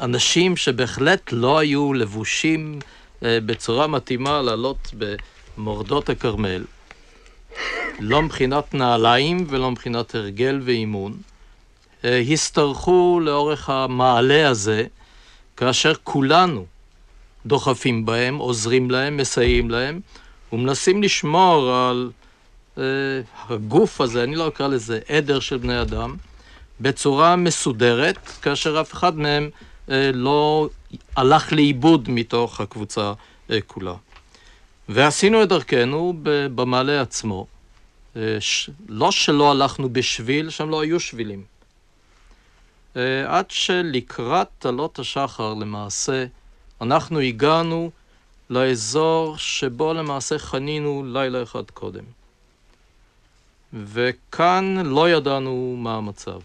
אנשים 0.00 0.56
שבהחלט 0.56 1.32
לא 1.32 1.58
היו 1.58 1.92
לבושים 1.92 2.78
בצורה 3.22 3.86
מתאימה 3.86 4.42
לעלות 4.42 4.94
במורדות 4.98 6.08
הכרמל, 6.08 6.64
לא 8.00 8.22
מבחינת 8.22 8.74
נעליים 8.74 9.46
ולא 9.48 9.70
מבחינת 9.70 10.14
הרגל 10.14 10.60
ואימון, 10.64 11.12
השתרכו 12.04 13.20
לאורך 13.22 13.70
המעלה 13.70 14.48
הזה, 14.48 14.84
כאשר 15.56 15.92
כולנו 16.04 16.66
דוחפים 17.46 18.06
בהם, 18.06 18.36
עוזרים 18.36 18.90
להם, 18.90 19.16
מסייעים 19.16 19.70
להם, 19.70 20.00
ומנסים 20.52 21.02
לשמור 21.02 21.72
על 21.72 22.10
אה, 22.14 22.29
הגוף 23.48 24.00
הזה, 24.00 24.24
אני 24.24 24.36
לא 24.36 24.48
אקרא 24.48 24.68
לזה 24.68 25.00
עדר 25.08 25.40
של 25.40 25.56
בני 25.56 25.82
אדם, 25.82 26.16
בצורה 26.80 27.36
מסודרת, 27.36 28.28
כאשר 28.42 28.80
אף 28.80 28.92
אחד 28.92 29.18
מהם 29.18 29.50
אה, 29.90 30.10
לא 30.14 30.68
הלך 31.16 31.52
לאיבוד 31.52 32.10
מתוך 32.10 32.60
הקבוצה 32.60 33.12
אה, 33.50 33.60
כולה. 33.66 33.94
ועשינו 34.88 35.42
את 35.42 35.48
דרכנו 35.48 36.14
במעלה 36.54 37.00
עצמו. 37.00 37.46
לא 38.88 39.10
שלא 39.10 39.50
הלכנו 39.50 39.92
בשביל, 39.92 40.50
שם 40.50 40.68
לא 40.70 40.80
היו 40.80 41.00
שבילים. 41.00 41.44
עד 43.26 43.50
שלקראת 43.50 44.66
עלות 44.66 44.98
השחר 44.98 45.54
למעשה, 45.54 46.24
אנחנו 46.80 47.18
הגענו 47.18 47.90
לאזור 48.50 49.38
שבו 49.38 49.94
למעשה 49.94 50.38
חנינו 50.38 51.04
לילה 51.06 51.42
אחד 51.42 51.70
קודם. 51.70 52.04
וכאן 53.72 54.86
לא 54.86 55.10
ידענו 55.10 55.76
מה 55.78 55.96
המצב. 55.96 56.40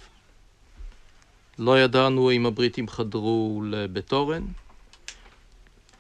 לא 1.60 1.80
ידענו 1.80 2.32
אם 2.32 2.46
הבריטים 2.46 2.88
חדרו 2.88 3.62
לבית 3.66 4.14
אורן. 4.14 4.44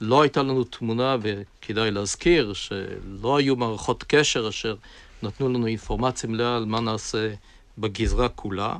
לא 0.01 0.21
הייתה 0.21 0.43
לנו 0.43 0.63
תמונה, 0.63 1.17
וכדאי 1.21 1.91
להזכיר 1.91 2.53
שלא 2.53 3.37
היו 3.37 3.55
מערכות 3.55 4.03
קשר 4.07 4.49
אשר 4.49 4.75
נתנו 5.23 5.49
לנו 5.49 5.67
אינפורמציה 5.67 6.29
מלאה 6.29 6.55
על 6.55 6.65
מה 6.65 6.79
נעשה 6.79 7.33
בגזרה 7.77 8.29
כולה. 8.29 8.77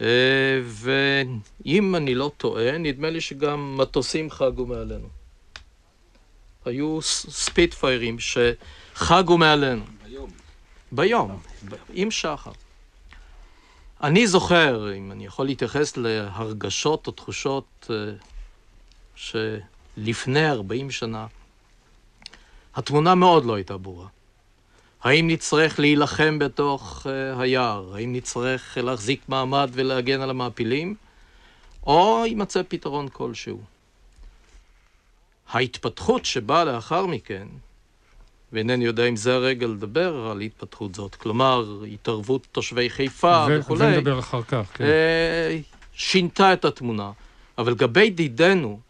אה, 0.00 0.60
ואם 0.64 1.94
אני 1.94 2.14
לא 2.14 2.30
טועה, 2.36 2.78
נדמה 2.78 3.10
לי 3.10 3.20
שגם 3.20 3.76
מטוסים 3.76 4.30
חגו 4.30 4.66
מעלינו. 4.66 5.08
היו 6.64 7.02
ספיטפיירים 7.02 8.16
שחגו 8.18 9.38
מעלינו. 9.38 9.84
ביום. 10.94 11.40
עם 11.92 12.10
שחר. 12.10 12.52
אני 14.02 14.26
זוכר, 14.26 14.94
אם 14.94 15.12
אני 15.12 15.26
יכול 15.26 15.46
להתייחס 15.46 15.96
להרגשות 15.96 17.06
או 17.06 17.12
תחושות 17.12 17.90
אה, 17.90 17.96
שלפני 19.96 20.50
40 20.50 20.90
שנה, 20.90 21.26
התמונה 22.74 23.14
מאוד 23.14 23.44
לא 23.44 23.54
הייתה 23.54 23.76
ברורה. 23.76 24.06
האם 25.02 25.28
נצטרך 25.30 25.78
להילחם 25.78 26.38
בתוך 26.38 27.06
uh, 27.06 27.40
היער? 27.40 27.94
האם 27.94 28.12
נצטרך 28.12 28.78
להחזיק 28.82 29.28
מעמד 29.28 29.70
ולהגן 29.72 30.20
על 30.20 30.30
המעפילים? 30.30 30.94
או 31.86 32.24
יימצא 32.26 32.62
פתרון 32.68 33.08
כלשהו. 33.08 33.60
ההתפתחות 35.48 36.24
שבאה 36.24 36.64
לאחר 36.64 37.06
מכן, 37.06 37.48
ואינני 38.52 38.84
יודע 38.84 39.04
אם 39.04 39.16
זה 39.16 39.34
הרגע 39.34 39.66
לדבר 39.66 40.28
על 40.30 40.40
התפתחות 40.40 40.94
זאת, 40.94 41.14
כלומר, 41.14 41.82
התערבות 41.92 42.46
תושבי 42.52 42.90
חיפה 42.90 43.46
ו- 43.48 43.60
וכולי, 43.60 43.84
ונדבר 43.96 44.18
אחר 44.18 44.42
כך, 44.42 44.70
כן. 44.74 44.84
אה, 44.84 45.58
שינתה 45.92 46.52
את 46.52 46.64
התמונה. 46.64 47.10
אבל 47.58 47.72
לגבי 47.72 48.10
דידנו, 48.10 48.80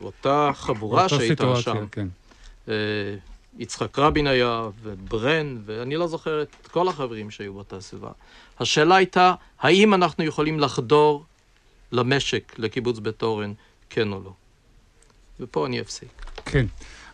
אותה 0.00 0.50
חבורה 0.54 1.08
שהייתה 1.08 1.56
שם, 1.56 1.86
כן. 1.92 2.08
אה, 2.68 2.74
יצחק 3.58 3.98
רבין 3.98 4.26
היה, 4.26 4.68
וברן, 4.82 5.58
ואני 5.64 5.96
לא 5.96 6.06
זוכר 6.06 6.42
את 6.42 6.68
כל 6.70 6.88
החברים 6.88 7.30
שהיו 7.30 7.54
באותה 7.54 7.80
סביבה. 7.80 8.10
השאלה 8.60 8.96
הייתה, 8.96 9.34
האם 9.60 9.94
אנחנו 9.94 10.24
יכולים 10.24 10.60
לחדור 10.60 11.24
למשק, 11.92 12.54
לקיבוץ 12.58 12.98
בית 12.98 13.22
אורן, 13.22 13.52
כן 13.90 14.12
או 14.12 14.20
לא. 14.24 14.32
ופה 15.40 15.66
אני 15.66 15.80
אפסיק. 15.80 16.08
כן. 16.44 16.66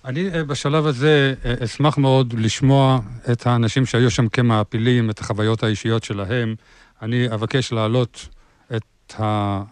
אני 0.04 0.30
אה, 0.34 0.44
בשלב 0.44 0.86
הזה 0.86 1.34
אה, 1.44 1.54
אשמח 1.64 1.98
מאוד 1.98 2.34
לשמוע 2.38 3.00
את 3.32 3.46
האנשים 3.46 3.86
שהיו 3.86 4.10
שם 4.10 4.28
כמעפילים, 4.28 5.10
את 5.10 5.20
החוויות 5.20 5.62
האישיות 5.62 6.04
שלהם. 6.04 6.54
אני 7.02 7.34
אבקש 7.34 7.72
להעלות 7.72 8.28
את 8.76 9.14
ה... 9.20 9.62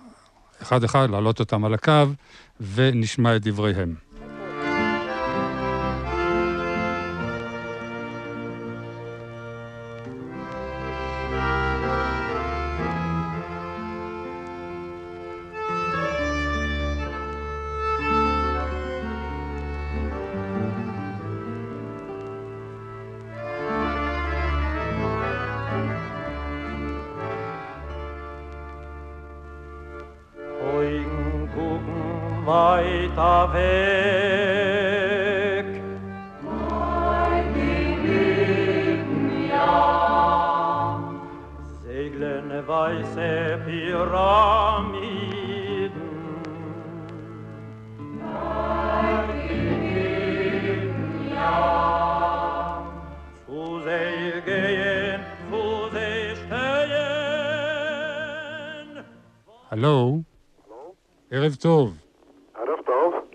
אחד-אחד, 0.62 1.11
להעלות 1.11 1.40
אותם 1.40 1.64
על 1.64 1.75
הקו, 1.75 2.07
ונשמע 2.75 3.37
את 3.37 3.42
דבריהם. 3.42 3.95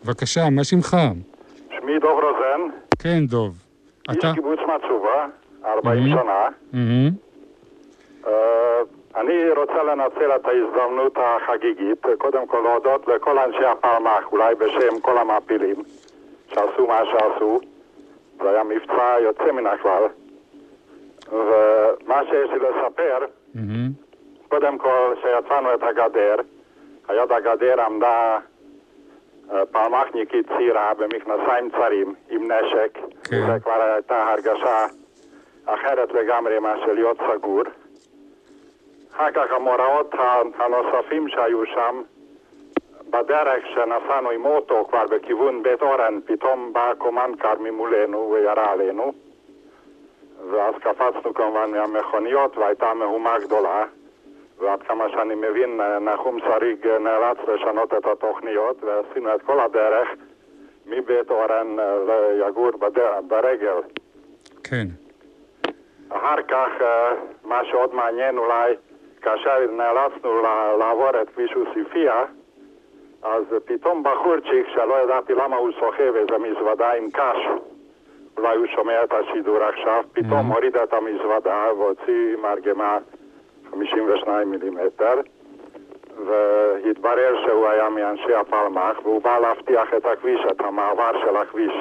בבקשה, 0.06 0.50
מה 0.50 0.64
שמך? 0.64 0.98
שמי 1.70 2.00
דוב 2.00 2.20
רוזן. 2.24 2.62
כן, 3.00 3.26
דוב. 3.26 3.56
איש 4.10 4.18
אתה... 4.18 4.32
קיבוץ 4.36 4.60
מצובה, 4.60 5.28
40 5.66 6.04
mm-hmm. 6.04 6.10
שנה. 6.10 6.48
Mm-hmm. 6.74 8.26
Uh, 8.26 8.30
אני 9.16 9.50
רוצה 9.52 9.84
לנצל 9.84 10.36
את 10.36 10.46
ההזדמנות 10.46 11.18
החגיגית, 11.18 12.06
קודם 12.18 12.48
כל 12.48 12.60
להודות 12.64 13.08
לכל 13.08 13.38
אנשי 13.40 13.66
הפלמ"ח, 13.66 14.32
אולי 14.32 14.56
בשם 14.56 15.00
כל 15.02 15.18
המעפילים, 15.18 15.76
שעשו 16.48 16.88
מה 16.88 17.00
שעשו. 17.12 17.60
זה 18.42 18.50
היה 18.50 18.64
מבצע 18.64 19.16
יוצא 19.24 19.52
מן 19.52 19.68
הכלל. 19.68 20.04
ומה 21.32 22.22
שיש 22.30 22.50
לי 22.50 22.60
לספר, 22.60 23.26
mm-hmm. 23.56 24.07
קודם 24.50 24.78
כל, 24.78 25.14
כשיצאנו 25.20 25.74
את 25.74 25.84
הגדר, 25.84 26.36
היד 27.08 27.32
הגדר 27.32 27.82
עמדה 27.82 28.38
פלמחניקית 29.72 30.48
צעירה 30.48 30.94
במכנסיים 30.94 31.70
צרים 31.70 32.16
עם 32.30 32.52
נשק, 32.52 32.98
כן. 33.24 33.48
זה 33.48 33.60
כבר 33.64 33.82
הייתה 33.82 34.32
הרגשה 34.32 34.86
אחרת 35.66 36.12
לגמרי 36.12 36.60
מאשר 36.60 36.94
להיות 36.94 37.18
סגור. 37.18 37.64
אחר 39.16 39.32
כך 39.32 39.52
המוראות 39.52 40.16
הנוספים 40.60 41.30
שהיו 41.30 41.66
שם, 41.66 42.02
בדרך 43.10 43.66
שנסענו 43.74 44.30
עם 44.30 44.46
אוטו 44.46 44.88
כבר 44.90 45.06
בכיוון 45.08 45.64
בית 45.64 45.82
אורן, 45.82 46.20
פתאום 46.26 46.74
בא 46.74 46.94
קומנדקר 46.98 47.54
ממולנו 47.60 48.32
וירה 48.32 48.72
עלינו. 48.72 49.14
ואז 50.52 50.76
קפצנו 50.76 51.34
כמובן 51.34 51.72
מהמכוניות 51.72 52.58
והייתה 52.58 52.94
מהומה 52.94 53.40
גדולה. 53.40 53.84
ועד 54.60 54.84
כמה 54.84 55.10
שאני 55.10 55.36
מבין, 55.36 55.82
נחום 56.02 56.40
שריג 56.40 56.88
נאלץ 56.88 57.38
לשנות 57.48 57.94
את 57.94 58.06
התוכניות, 58.06 58.84
ועשינו 58.84 59.36
את 59.36 59.42
כל 59.42 59.60
הדרך 59.60 60.08
מבית 60.86 61.30
אורן 61.30 61.76
ליגור 62.40 62.72
ברגל. 63.28 63.76
כן. 64.64 64.88
אחר 66.10 66.42
כך, 66.48 66.70
אה, 66.82 67.14
מה 67.44 67.66
שעוד 67.66 67.96
מעניין 67.96 68.38
אולי, 68.38 68.74
כאשר 69.22 69.72
נאלצנו 69.72 70.42
לעבור 70.80 71.22
את 71.22 71.30
כביש 71.30 71.54
עוספיא, 71.54 72.12
אז 73.24 73.44
פתאום 73.66 74.04
בחורצ'יק, 74.04 74.68
שלא 74.74 75.04
ידעתי 75.04 75.34
למה 75.34 75.56
הוא 75.56 75.72
סוחב 75.80 76.16
איזה 76.16 76.38
מזוודה 76.38 76.92
עם 76.92 77.12
קש, 77.12 77.38
אולי 78.38 78.58
הוא 78.58 78.68
שומע 78.76 79.04
את 79.04 79.14
השידור 79.14 79.64
עכשיו, 79.64 80.04
פתאום 80.14 80.52
הוריד 80.52 80.76
את 80.78 80.94
המזוודה 80.94 81.66
והוציא 81.78 82.38
מרגמה 82.38 82.98
52 83.72 84.52
מילימטר, 84.52 85.14
והתברר 86.28 87.36
שהוא 87.46 87.68
היה 87.68 87.90
מאנשי 87.90 88.34
הפלמ"ח, 88.34 89.00
והוא 89.04 89.22
בא 89.22 89.40
להבטיח 89.40 89.88
את 89.98 90.06
הכביש, 90.06 90.40
את 90.52 90.62
המעבר 90.62 91.12
של 91.26 91.38
הכביש. 91.38 91.74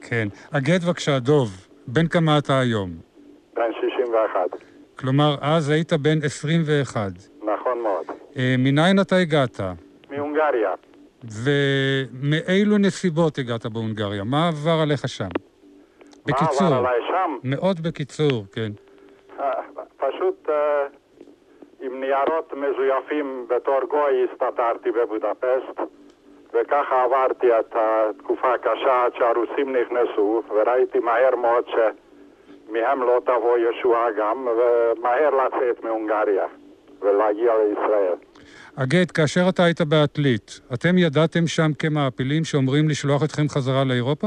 כן. 0.00 0.28
הגט 0.52 0.82
בבקשה, 0.86 1.18
דוב, 1.18 1.48
בן 1.86 2.06
כמה 2.08 2.38
אתה 2.38 2.60
היום? 2.60 2.90
בן 3.54 3.70
61. 3.80 4.40
כלומר, 4.98 5.34
אז 5.40 5.70
היית 5.70 5.92
בן 5.92 6.18
21. 6.24 7.00
נכון 7.42 7.78
מאוד. 7.82 8.06
אה, 8.36 8.54
מניין 8.58 9.00
אתה 9.00 9.16
הגעת? 9.16 9.60
מהונגריה. 10.10 10.70
ומאילו 11.24 12.78
נסיבות 12.78 13.38
הגעת 13.38 13.66
בהונגריה? 13.66 14.24
מה 14.24 14.48
עבר 14.48 14.78
עליך 14.82 15.08
שם? 15.08 15.28
בקיצור. 16.26 16.70
מה 16.70 16.76
עבר 16.76 16.88
עליי 16.88 17.00
שם? 17.08 17.36
מאוד 17.44 17.80
בקיצור, 17.80 18.44
כן. 18.52 18.72
אה, 19.40 19.50
פשוט 19.96 20.48
אה, 20.48 20.86
עם 21.90 22.00
ניירות 22.00 22.52
מזויפים 22.56 23.46
בתור 23.48 23.80
גוי 23.90 24.24
הסתתרתי 24.24 24.90
בבודפשט 24.90 25.80
וככה 26.54 27.02
עברתי 27.04 27.46
את 27.58 27.74
התקופה 27.74 28.54
הקשה 28.54 29.04
עד 29.04 29.12
שהרוסים 29.18 29.76
נכנסו 29.76 30.42
וראיתי 30.48 30.98
מהר 30.98 31.36
מאוד 31.36 31.64
שמהם 31.68 33.02
לא 33.02 33.20
תבוא 33.24 33.58
ישועה 33.58 34.10
גם 34.18 34.48
ומהר 34.58 35.30
לצאת 35.30 35.84
מהונגריה 35.84 36.46
ולהגיע 37.00 37.52
לישראל. 37.58 38.14
אגד, 38.76 39.10
כאשר 39.10 39.40
אתה 39.48 39.64
היית 39.64 39.80
בעתלית, 39.80 40.60
אתם 40.74 40.98
ידעתם 40.98 41.46
שם 41.46 41.70
כמעפילים 41.78 42.44
שאומרים 42.44 42.88
לשלוח 42.88 43.24
אתכם 43.24 43.48
חזרה 43.48 43.84
לאירופה? 43.84 44.26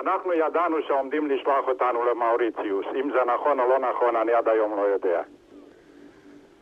אנחנו 0.00 0.32
ידענו 0.32 0.76
שעומדים 0.86 1.30
לשלוח 1.30 1.68
אותנו 1.68 2.04
למאוריציוס. 2.10 2.86
אם 3.00 3.10
זה 3.10 3.18
נכון 3.34 3.60
או 3.60 3.68
לא 3.68 3.78
נכון, 3.78 4.16
אני 4.16 4.32
עד 4.32 4.48
היום 4.48 4.76
לא 4.76 4.82
יודע. 4.82 5.22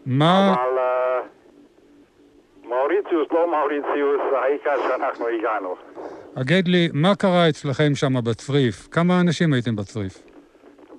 מה... 0.07 0.55
אבל 0.55 0.79
uh, 0.79 2.69
מאוריציוס, 2.69 3.29
לא 3.33 3.51
מאוריציוס, 3.51 4.21
העיקר 4.33 4.77
שאנחנו 4.89 5.29
הגענו. 5.29 5.77
אגד 6.41 6.69
לי, 6.69 6.89
מה 6.95 7.15
קרה 7.15 7.49
אצלכם 7.49 7.95
שם 7.95 8.15
בצריף? 8.25 8.89
כמה 8.91 9.21
אנשים 9.21 9.53
הייתם 9.53 9.77
בצריף? 9.77 10.23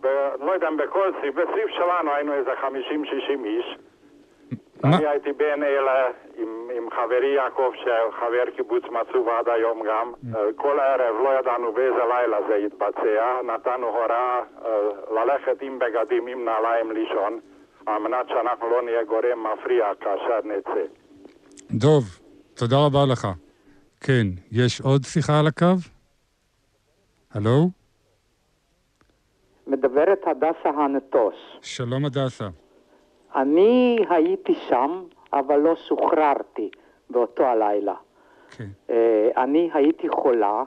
ב, 0.01 0.07
לא 0.45 0.51
יודע, 0.51 0.67
בכל 0.77 1.11
צריף, 1.21 1.35
בצריף 1.35 1.69
שלנו 1.69 2.11
היינו 2.13 2.33
איזה 2.33 2.51
50-60 2.53 3.45
איש. 3.45 3.77
מה? 4.83 4.97
אני 4.97 5.07
הייתי 5.07 5.33
בין 5.33 5.63
אלה 5.63 6.07
עם, 6.37 6.69
עם 6.77 6.89
חברי 6.89 7.35
יעקב, 7.35 7.71
שחבר 7.75 8.45
קיבוץ 8.55 8.83
מצוב 8.83 9.29
עד 9.29 9.49
היום 9.49 9.83
גם. 9.87 10.13
Mm. 10.13 10.37
אה, 10.37 10.41
כל 10.55 10.79
ערב 10.79 11.15
לא 11.23 11.39
ידענו 11.39 11.71
באיזה 11.71 12.01
לילה 12.13 12.37
זה 12.47 12.55
יתבצע. 12.55 13.41
נתנו 13.43 13.87
הוראה 13.87 14.41
אה, 14.65 14.71
ללכת 15.15 15.61
עם 15.61 15.79
בגדים, 15.79 16.27
עם 16.27 16.45
נעליים 16.45 16.91
לישון, 16.91 17.39
על 17.87 18.01
מנת 18.01 18.27
שאנחנו 18.29 18.69
לא 18.69 18.81
נהיה 18.81 19.03
גורם 19.03 19.43
מפריע 19.53 19.85
כאשר 19.99 20.39
נצא. 20.43 20.81
דוב, 21.71 22.03
תודה 22.53 22.75
רבה 22.85 22.99
לך. 23.11 23.27
כן, 24.01 24.27
יש 24.51 24.81
עוד 24.81 25.03
שיחה 25.03 25.39
על 25.39 25.47
הקו? 25.47 25.65
הלו? 27.33 27.69
מדברת 29.67 30.19
הדסה 30.27 30.69
הנטוש. 30.69 31.35
שלום 31.61 32.05
הדסה. 32.05 32.47
אני 33.35 33.97
הייתי 34.09 34.55
שם, 34.69 35.03
אבל 35.33 35.57
לא 35.57 35.75
שוחררתי 35.75 36.69
באותו 37.09 37.43
הלילה. 37.45 37.95
כן. 38.57 38.67
אה, 38.89 39.29
אני 39.43 39.69
הייתי 39.73 40.09
חולה, 40.09 40.63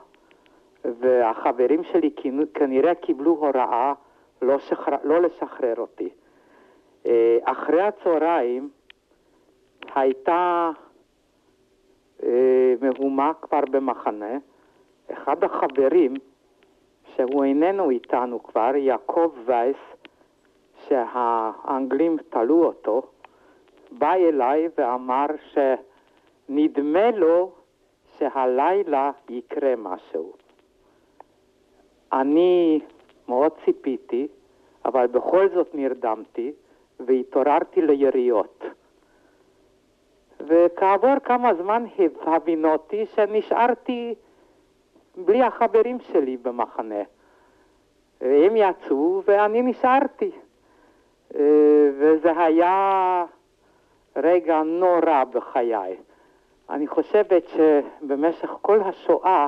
והחברים 0.99 1.83
שלי 1.91 2.09
כנ- 2.17 2.59
כנראה 2.59 2.95
קיבלו 2.95 3.31
הוראה 3.31 3.93
לא, 4.41 4.59
שחר... 4.59 4.95
לא 5.03 5.21
לשחרר 5.21 5.73
אותי. 5.77 6.09
אה, 7.05 7.37
אחרי 7.43 7.81
הצהריים 7.81 8.69
הייתה 9.95 10.71
אה, 12.23 12.73
מהומה 12.81 13.31
כבר 13.41 13.61
במחנה. 13.71 14.37
אחד 15.11 15.43
החברים, 15.43 16.13
שהוא 17.15 17.43
איננו 17.43 17.89
איתנו 17.89 18.43
כבר, 18.43 18.75
יעקב 18.75 19.31
וייס, 19.45 19.77
שהאנגלים 20.87 22.17
תלו 22.29 22.63
אותו, 22.65 23.01
בא 23.91 24.13
אליי 24.13 24.67
ואמר 24.77 25.25
שנדמה 25.51 27.11
לו 27.11 27.51
שהלילה 28.17 29.11
יקרה 29.29 29.73
משהו. 29.77 30.33
אני 32.13 32.79
מאוד 33.27 33.51
ציפיתי, 33.65 34.27
אבל 34.85 35.07
בכל 35.07 35.49
זאת 35.53 35.75
נרדמתי 35.75 36.51
והתעוררתי 37.05 37.81
ליריות. 37.81 38.63
וכעבור 40.39 41.19
כמה 41.23 41.53
זמן 41.53 41.85
הבינותי 42.21 43.05
שנשארתי 43.05 44.15
בלי 45.17 45.41
החברים 45.43 45.99
שלי 45.99 46.37
במחנה. 46.37 47.03
הם 48.21 48.55
יצאו 48.55 49.21
ואני 49.25 49.61
נשארתי. 49.61 50.31
אה, 51.35 51.89
וזה 51.99 52.31
היה 52.37 53.25
רגע 54.15 54.61
נורא 54.63 55.23
בחיי. 55.23 55.95
אני 56.69 56.87
חושבת 56.87 57.43
שבמשך 57.47 58.49
כל 58.61 58.81
השואה 58.81 59.47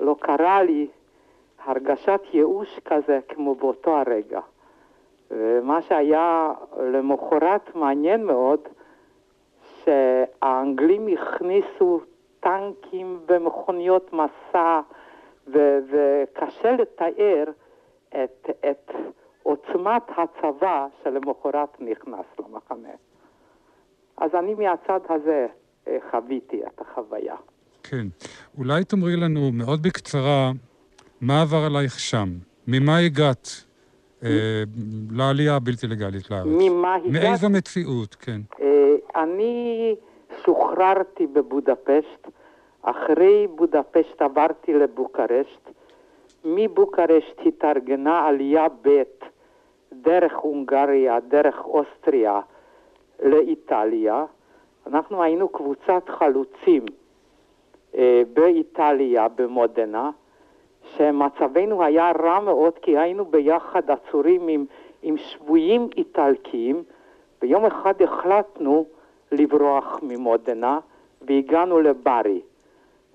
לא 0.00 0.16
קרה 0.20 0.62
לי 0.62 0.86
הרגשת 1.64 2.20
ייאוש 2.32 2.78
כזה 2.84 3.20
כמו 3.28 3.54
באותו 3.54 3.96
הרגע. 3.96 4.40
ומה 5.32 5.82
שהיה 5.82 6.52
למחרת 6.92 7.74
מעניין 7.74 8.24
מאוד, 8.24 8.60
שהאנגלים 9.84 11.08
הכניסו 11.08 12.00
טנקים 12.40 13.20
ומכוניות 13.28 14.12
מסע, 14.12 14.80
ו- 15.46 15.78
וקשה 15.90 16.72
לתאר 16.72 17.44
את, 18.08 18.50
את 18.70 18.90
עוצמת 19.42 20.02
הצבא 20.16 20.86
שלמחרת 21.02 21.80
נכנס 21.80 22.26
למחנה. 22.38 22.94
אז 24.16 24.30
אני 24.34 24.54
מהצד 24.54 25.00
הזה 25.08 25.46
אה, 25.88 25.98
חוויתי 26.10 26.62
את 26.66 26.80
החוויה. 26.80 27.36
כן. 27.82 28.06
אולי 28.58 28.84
תאמרי 28.84 29.16
לנו 29.16 29.52
מאוד 29.52 29.82
בקצרה, 29.82 30.50
מה 31.20 31.42
עבר 31.42 31.64
עלייך 31.66 32.00
שם? 32.00 32.28
ממה 32.66 32.98
הגעת 32.98 33.48
לעלייה 35.10 35.56
הבלתי 35.56 35.86
לגלית 35.86 36.30
לארץ? 36.30 36.46
ממה 36.46 36.94
הגעת? 36.94 37.12
מאיזו 37.12 37.50
מציאות, 37.50 38.14
כן. 38.14 38.40
אה, 38.60 39.22
אני 39.22 39.94
שוחררתי 40.44 41.26
בבודפשט, 41.26 42.28
אחרי 42.82 43.46
בודפשט 43.54 44.22
עברתי 44.22 44.74
לבוקרשט, 44.74 45.70
מבוקרשט 46.44 47.40
התארגנה 47.46 48.26
עלייה 48.26 48.66
ב' 48.82 49.02
דרך 49.92 50.32
הונגריה, 50.36 51.18
דרך 51.28 51.64
אוסטריה 51.64 52.40
לאיטליה. 53.22 54.24
אנחנו 54.86 55.22
היינו 55.22 55.48
קבוצת 55.48 56.08
חלוצים 56.18 56.84
אה, 57.96 58.22
באיטליה, 58.32 59.28
במודנה, 59.28 60.10
שמצבנו 60.96 61.84
היה 61.84 62.12
רע 62.22 62.40
מאוד 62.40 62.72
כי 62.82 62.98
היינו 62.98 63.24
ביחד 63.24 63.82
עצורים 63.90 64.48
עם, 64.48 64.64
עם 65.02 65.16
שבויים 65.16 65.88
איטלקיים. 65.96 66.82
ויום 67.42 67.64
אחד 67.64 68.02
החלטנו 68.02 68.84
לברוח 69.32 69.98
ממודנה 70.02 70.78
והגענו 71.22 71.80
לברי. 71.80 72.40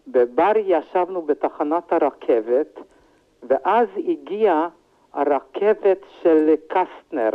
בברי 0.07 0.63
ישבנו 0.67 1.21
בתחנת 1.21 1.93
הרכבת, 1.93 2.79
ואז 3.43 3.87
הגיעה 4.07 4.69
הרכבת 5.13 5.97
של 6.21 6.55
קסטנר, 6.67 7.29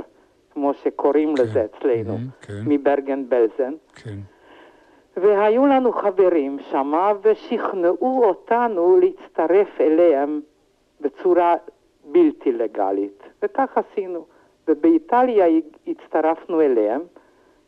כמו 0.52 0.74
שקוראים 0.74 1.34
כן, 1.36 1.42
לזה 1.42 1.64
אצלנו, 1.64 2.16
mhm, 2.16 2.46
כן. 2.46 2.62
מברגן 2.66 3.28
בלזן. 3.28 3.72
כן. 3.94 4.18
והיו 5.16 5.66
לנו 5.66 5.92
חברים 5.92 6.58
שמה 6.70 7.12
ושכנעו 7.22 8.24
אותנו 8.24 8.98
להצטרף 9.00 9.80
אליהם 9.80 10.40
בצורה 11.00 11.54
בלתי 12.04 12.52
לגלית, 12.52 13.22
וכך 13.42 13.78
עשינו. 13.78 14.26
ובאיטליה 14.68 15.46
הצטרפנו 15.86 16.60
אליהם 16.60 17.00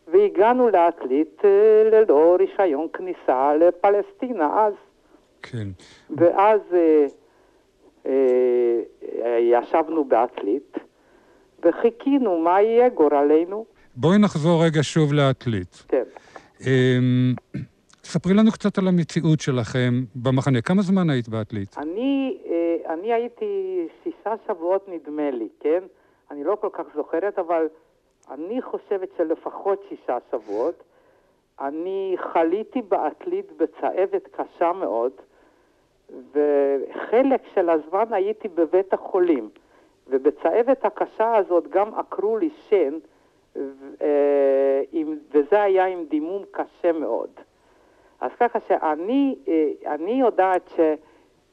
והגענו 0.09 0.69
לעתלית 0.69 1.43
אה, 1.45 1.91
ללא 1.91 2.37
רישיון 2.39 2.87
כניסה 2.93 3.55
לפלסטינה 3.57 4.65
אז. 4.67 4.75
כן. 5.43 5.69
ואז 6.11 6.61
אה, 6.73 7.07
אה, 8.07 8.81
אה, 9.25 9.39
ישבנו 9.39 10.05
בעתלית 10.05 10.77
וחיכינו 11.63 12.39
מה 12.39 12.63
יהיה 12.63 12.89
גורלנו. 12.89 13.65
בואי 13.97 14.19
נחזור 14.19 14.65
רגע 14.65 14.83
שוב 14.83 15.13
לעתלית. 15.13 15.85
כן. 15.89 16.03
אמ, 16.61 17.35
ספרי 18.05 18.35
לנו 18.35 18.53
קצת 18.53 18.79
על 18.79 18.89
המציאות 18.89 19.41
שלכם 19.41 20.05
במחנה. 20.15 20.63
כמה 20.63 20.83
זמן 20.83 21.11
היית 21.11 21.29
בעתלית? 21.29 21.77
אני, 21.79 22.39
אה, 22.47 22.95
אני 22.95 23.13
הייתי 23.13 23.87
שישה 24.03 24.35
שבועות 24.47 24.89
נדמה 24.89 25.31
לי, 25.31 25.49
כן? 25.61 25.83
אני 26.31 26.45
לא 26.45 26.57
כל 26.61 26.69
כך 26.73 26.85
זוכרת, 26.97 27.39
אבל 27.39 27.67
אני 28.31 28.63
חושבת 28.63 29.09
שלפחות 29.17 29.83
שישה 29.89 30.19
שבועות. 30.31 30.83
אני 31.61 32.17
חליתי 32.33 32.83
בעתלית 32.83 33.47
בצהבת 33.57 34.29
קשה 34.37 34.73
מאוד, 34.73 35.13
וחלק 36.11 37.43
של 37.55 37.71
הזמן 37.71 38.13
הייתי 38.13 38.49
בבית 38.49 38.95
החולים. 38.95 39.49
ובצהבת 40.09 40.85
הקשה 40.85 41.37
הזאת 41.37 41.69
גם 41.71 41.95
עקרו 41.95 42.39
לי 42.39 42.51
שן, 42.69 42.95
וזה 45.35 45.63
היה 45.63 45.87
עם 45.87 46.05
דימום 46.11 46.43
קשה 46.51 46.93
מאוד. 46.93 47.29
אז 48.21 48.31
ככה 48.41 48.59
שאני 48.69 49.35
אה, 49.49 49.95
אני 49.95 50.13
יודעת 50.13 50.71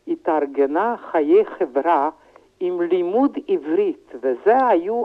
שהתארגנה 0.07 0.95
חיי 1.11 1.45
חברה 1.45 2.09
עם 2.59 2.81
לימוד 2.81 3.37
עברית, 3.47 4.11
וזה 4.15 4.67
היו 4.67 5.03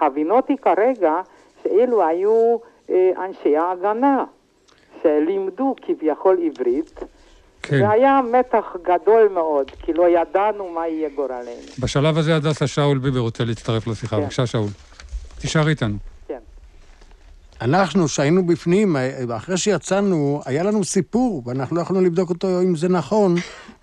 הבינותי 0.00 0.56
כרגע, 0.56 1.20
שאלו 1.62 2.06
היו 2.06 2.56
אה, 2.90 3.10
אנשי 3.24 3.56
ההגנה, 3.56 4.24
שלימדו 5.02 5.74
כביכול 5.82 6.38
עברית. 6.42 7.00
כן. 7.62 7.78
זה 7.78 7.90
היה 7.90 8.20
מתח 8.32 8.76
גדול 8.82 9.28
מאוד, 9.28 9.70
כי 9.70 9.92
לא 9.92 10.08
ידענו 10.08 10.68
מה 10.68 10.88
יהיה 10.88 11.08
גורלנו. 11.08 11.50
בשלב 11.82 12.18
הזה 12.18 12.36
הדסה 12.36 12.66
שאול 12.66 12.98
ביבר 12.98 13.20
רוצה 13.20 13.44
להצטרף 13.44 13.86
לשיחה. 13.86 14.16
כן. 14.16 14.22
בבקשה, 14.22 14.46
שאול. 14.46 14.66
תישאר 15.38 15.68
איתנו. 15.68 15.96
כן. 16.28 16.38
אנחנו, 17.60 18.08
שהיינו 18.08 18.46
בפנים, 18.46 18.96
אחרי 19.36 19.56
שיצאנו, 19.56 20.42
היה 20.44 20.62
לנו 20.62 20.84
סיפור, 20.84 21.42
ואנחנו 21.46 21.76
לא 21.76 21.80
יכולנו 21.80 22.04
לבדוק 22.04 22.30
אותו 22.30 22.62
אם 22.62 22.76
זה 22.76 22.88
נכון, 22.88 23.34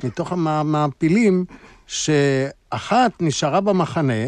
מתוך 0.03 0.31
המעפילים, 0.31 1.45
שאחת 1.87 3.11
נשארה 3.19 3.61
במחנה, 3.61 4.23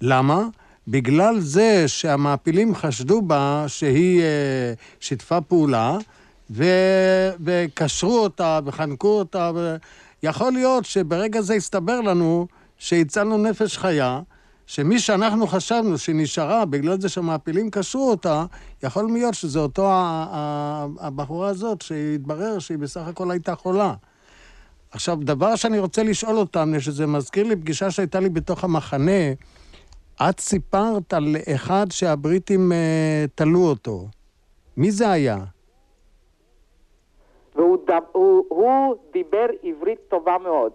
למה? 0.00 0.42
בגלל 0.88 1.40
זה 1.40 1.84
שהמעפילים 1.86 2.74
חשדו 2.74 3.22
בה 3.22 3.64
שהיא 3.66 4.20
אה, 4.20 4.72
שיתפה 5.00 5.40
פעולה, 5.40 5.96
ו... 6.50 6.64
וקשרו 7.44 8.18
אותה 8.18 8.60
וחנקו 8.64 9.18
אותה, 9.18 9.50
ויכול 10.22 10.52
להיות 10.52 10.84
שברגע 10.84 11.40
זה 11.40 11.54
הסתבר 11.54 12.00
לנו 12.00 12.46
שהצלנו 12.78 13.38
נפש 13.38 13.78
חיה, 13.78 14.20
שמי 14.66 14.98
שאנחנו 14.98 15.46
חשבנו 15.46 15.98
שנשארה 15.98 16.64
בגלל 16.64 17.00
זה 17.00 17.08
שהמעפילים 17.08 17.70
קשרו 17.70 18.10
אותה, 18.10 18.44
יכול 18.82 19.10
להיות 19.12 19.34
שזה 19.34 19.58
אותו 19.58 19.88
הבחורה 21.00 21.48
הזאת 21.48 21.82
שהתברר 21.82 22.58
שהיא 22.58 22.78
בסך 22.78 23.06
הכל 23.06 23.30
הייתה 23.30 23.54
חולה. 23.54 23.94
עכשיו, 24.90 25.16
דבר 25.20 25.56
שאני 25.56 25.78
רוצה 25.78 26.02
לשאול 26.02 26.36
אותם, 26.36 26.72
שזה 26.78 27.06
מזכיר 27.06 27.46
לי 27.46 27.56
פגישה 27.56 27.90
שהייתה 27.90 28.20
לי 28.20 28.28
בתוך 28.28 28.64
המחנה, 28.64 29.32
את 30.22 30.40
סיפרת 30.40 31.12
על 31.12 31.36
אחד 31.54 31.86
שהבריטים 31.90 32.72
uh, 32.72 32.74
תלו 33.34 33.60
אותו. 33.60 34.06
מי 34.76 34.90
זה 34.90 35.10
היה? 35.10 35.38
והוא 37.54 37.78
הוא, 38.12 38.44
הוא 38.48 38.94
דיבר 39.12 39.46
עברית 39.62 39.98
טובה 40.08 40.36
מאוד. 40.42 40.72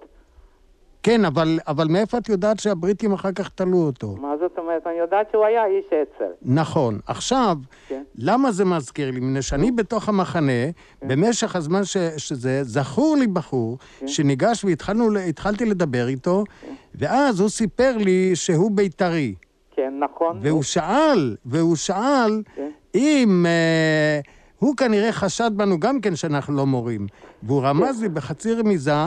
כן, 1.04 1.26
אבל, 1.26 1.60
אבל 1.68 1.88
מאיפה 1.88 2.18
את 2.18 2.30
יודעת 2.30 2.60
שהבריטים 2.60 3.14
אחר 3.14 3.32
כך 3.32 3.50
תלו 3.50 3.78
אותו? 3.78 4.16
מה 4.22 4.34
זאת 4.40 4.58
אומרת? 4.58 4.88
אני 4.88 4.96
יודעת 4.96 5.28
שהוא 5.32 5.46
היה 5.46 5.66
איש 5.66 5.86
אצ"ל. 5.86 6.32
נכון. 6.42 7.00
עכשיו, 7.08 7.58
כן. 7.88 8.04
למה 8.16 8.52
זה 8.52 8.66
מזכיר 8.66 9.12
לי? 9.12 9.20
מפני 9.20 9.42
שאני 9.42 9.72
בתוך 9.72 10.10
המחנה, 10.10 10.72
כן. 11.02 11.08
במשך 11.08 11.56
הזמן 11.56 11.84
ש, 11.84 11.98
שזה, 12.18 12.64
זכור 12.64 13.16
לי 13.20 13.28
בחור, 13.28 13.78
כן. 14.00 14.08
שניגש 14.08 14.66
והתחלתי 14.66 15.66
לדבר 15.66 16.08
איתו, 16.08 16.44
כן. 16.62 16.74
ואז 16.96 17.40
הוא 17.40 17.50
סיפר 17.50 17.98
לי 17.98 18.36
שהוא 18.36 18.72
בית"רי. 18.72 19.36
כן, 19.76 19.94
נכון. 20.00 20.40
והוא 20.42 20.64
שאל, 20.64 21.36
והוא 21.46 21.76
שאל, 21.76 22.42
כן. 22.56 22.70
אם... 22.96 23.46
אה, 23.46 24.20
הוא 24.62 24.76
כנראה 24.76 25.12
חשד 25.12 25.52
בנו 25.56 25.80
גם 25.80 26.02
כן 26.02 26.16
שאנחנו 26.16 26.56
לא 26.56 26.66
מורים. 26.66 27.08
והוא 27.44 27.62
רמז 27.64 27.98
כן. 27.98 28.04
לי 28.04 28.10
בחצי 28.10 28.54
רמיזה, 28.54 29.06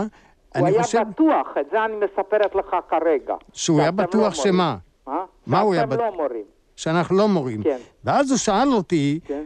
הוא 0.59 0.67
היה 0.67 0.83
חושב... 0.83 1.03
בטוח, 1.11 1.47
את 1.61 1.67
זה 1.73 1.85
אני 1.85 1.95
מספרת 1.97 2.55
לך 2.55 2.77
כרגע. 2.91 3.35
שהוא 3.53 3.81
היה 3.81 3.91
בטוח 3.91 4.23
לא 4.25 4.31
שמה? 4.31 4.77
מה? 5.07 5.25
מה 5.47 5.61
הוא 5.61 5.75
היה 5.75 5.87
בטוח? 5.87 5.99
שאתם 6.01 6.13
לא 6.13 6.17
מורים. 6.17 6.45
שאנחנו 6.77 7.17
לא 7.17 7.29
מורים. 7.29 7.63
כן. 7.63 7.77
ואז 8.05 8.31
הוא 8.31 8.39
שאל 8.39 8.69
אותי, 8.73 9.21
כן. 9.27 9.43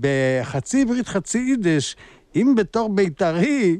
בחצי 0.00 0.82
עברית, 0.82 1.08
חצי 1.08 1.38
יידיש, 1.38 1.96
אם 2.36 2.54
בתור 2.56 2.88
בית"רי, 2.88 3.78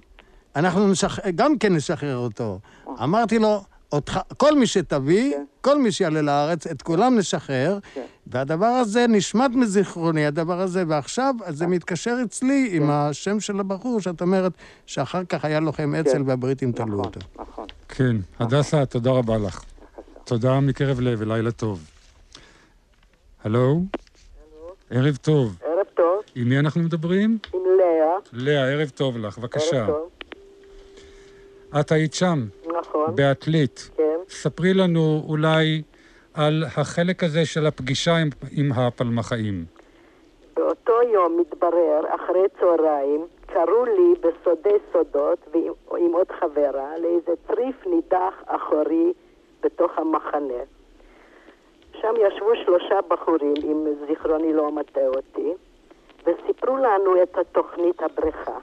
אנחנו 0.56 0.88
נשח... 0.88 1.28
גם 1.34 1.58
כן 1.58 1.74
נשחרר 1.74 2.16
אותו. 2.16 2.58
אה. 2.88 3.04
אמרתי 3.04 3.38
לו, 3.38 3.60
אותך, 3.92 4.20
כל 4.36 4.58
מי 4.58 4.66
שתביא, 4.66 5.32
כן. 5.32 5.44
כל 5.60 5.78
מי 5.78 5.92
שיעלה 5.92 6.22
לארץ, 6.22 6.66
את 6.66 6.82
כולם 6.82 7.18
נשחרר, 7.18 7.78
כן. 7.94 8.04
והדבר 8.26 8.66
הזה 8.66 9.06
נשמט 9.08 9.50
מזיכרוני, 9.54 10.26
הדבר 10.26 10.60
הזה, 10.60 10.84
ועכשיו 10.88 11.34
זה 11.48 11.66
מתקשר 11.66 12.16
אצלי 12.24 12.68
כן. 12.70 12.76
עם 12.76 12.90
השם 12.90 13.40
של 13.40 13.60
הבחור, 13.60 14.00
שאת 14.00 14.22
אומרת 14.22 14.52
שאחר 14.86 15.24
כך 15.24 15.44
היה 15.44 15.60
לוחם 15.60 15.94
אצ"ל 15.94 16.12
כן. 16.12 16.22
והבריטים 16.26 16.72
נכון, 16.74 16.86
תלו 16.86 16.98
אותו. 16.98 17.20
נכון. 17.38 17.66
כן, 17.88 18.16
הדסה, 18.38 18.86
תודה 18.86 19.10
רבה 19.10 19.38
לך. 19.38 19.62
תודה 20.24 20.60
מקרב 20.60 21.00
לב 21.00 21.18
ולילה 21.20 21.50
טוב. 21.50 21.84
הלו? 23.44 23.82
ערב 24.90 25.16
טוב. 25.16 25.58
ערב 25.64 25.86
טוב. 25.94 26.22
עם 26.34 26.48
מי 26.48 26.58
אנחנו 26.58 26.82
מדברים? 26.82 27.38
עם 27.54 27.60
לאה. 27.78 28.16
לאה, 28.32 28.72
ערב 28.72 28.88
טוב 28.88 29.18
לך, 29.18 29.38
בבקשה. 29.38 29.76
ערב 29.76 29.86
טוב. 29.86 30.08
את 31.80 31.92
היית 31.92 32.14
שם. 32.14 32.46
נכון. 33.02 33.16
בעתלית. 33.16 33.90
כן. 33.96 34.18
ספרי 34.28 34.74
לנו 34.74 35.22
אולי 35.28 35.82
על 36.34 36.64
החלק 36.76 37.24
הזה 37.24 37.46
של 37.46 37.66
הפגישה 37.66 38.16
עם, 38.16 38.28
עם 38.56 38.72
הפלמחאים. 38.72 39.64
באותו 40.56 41.02
יום 41.12 41.40
מתברר, 41.40 42.00
אחרי 42.14 42.42
צהריים, 42.60 43.26
קראו 43.46 43.84
לי 43.84 44.14
בסודי 44.20 44.76
סודות 44.92 45.38
ועם, 45.52 45.72
עם 45.98 46.12
עוד 46.12 46.26
חברה 46.40 46.98
לאיזה 46.98 47.32
צריף 47.46 47.86
נידח 47.86 48.34
אחורי 48.46 49.12
בתוך 49.62 49.90
המחנה. 49.96 50.62
שם 52.00 52.14
ישבו 52.26 52.50
שלושה 52.64 52.98
בחורים, 53.08 53.54
אם 53.62 53.86
זיכרוני 54.08 54.52
לא 54.52 54.72
מטעה 54.72 55.06
אותי, 55.06 55.52
וסיפרו 56.26 56.76
לנו 56.76 57.22
את 57.22 57.38
התוכנית 57.38 58.02
הבריכה. 58.02 58.58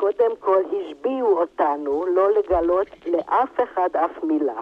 קודם 0.00 0.36
כל 0.40 0.62
השביעו 0.66 1.40
אותנו 1.40 2.06
לא 2.06 2.32
לגלות 2.32 2.86
לאף 3.06 3.60
אחד 3.62 3.88
אף 3.96 4.24
מילה, 4.24 4.60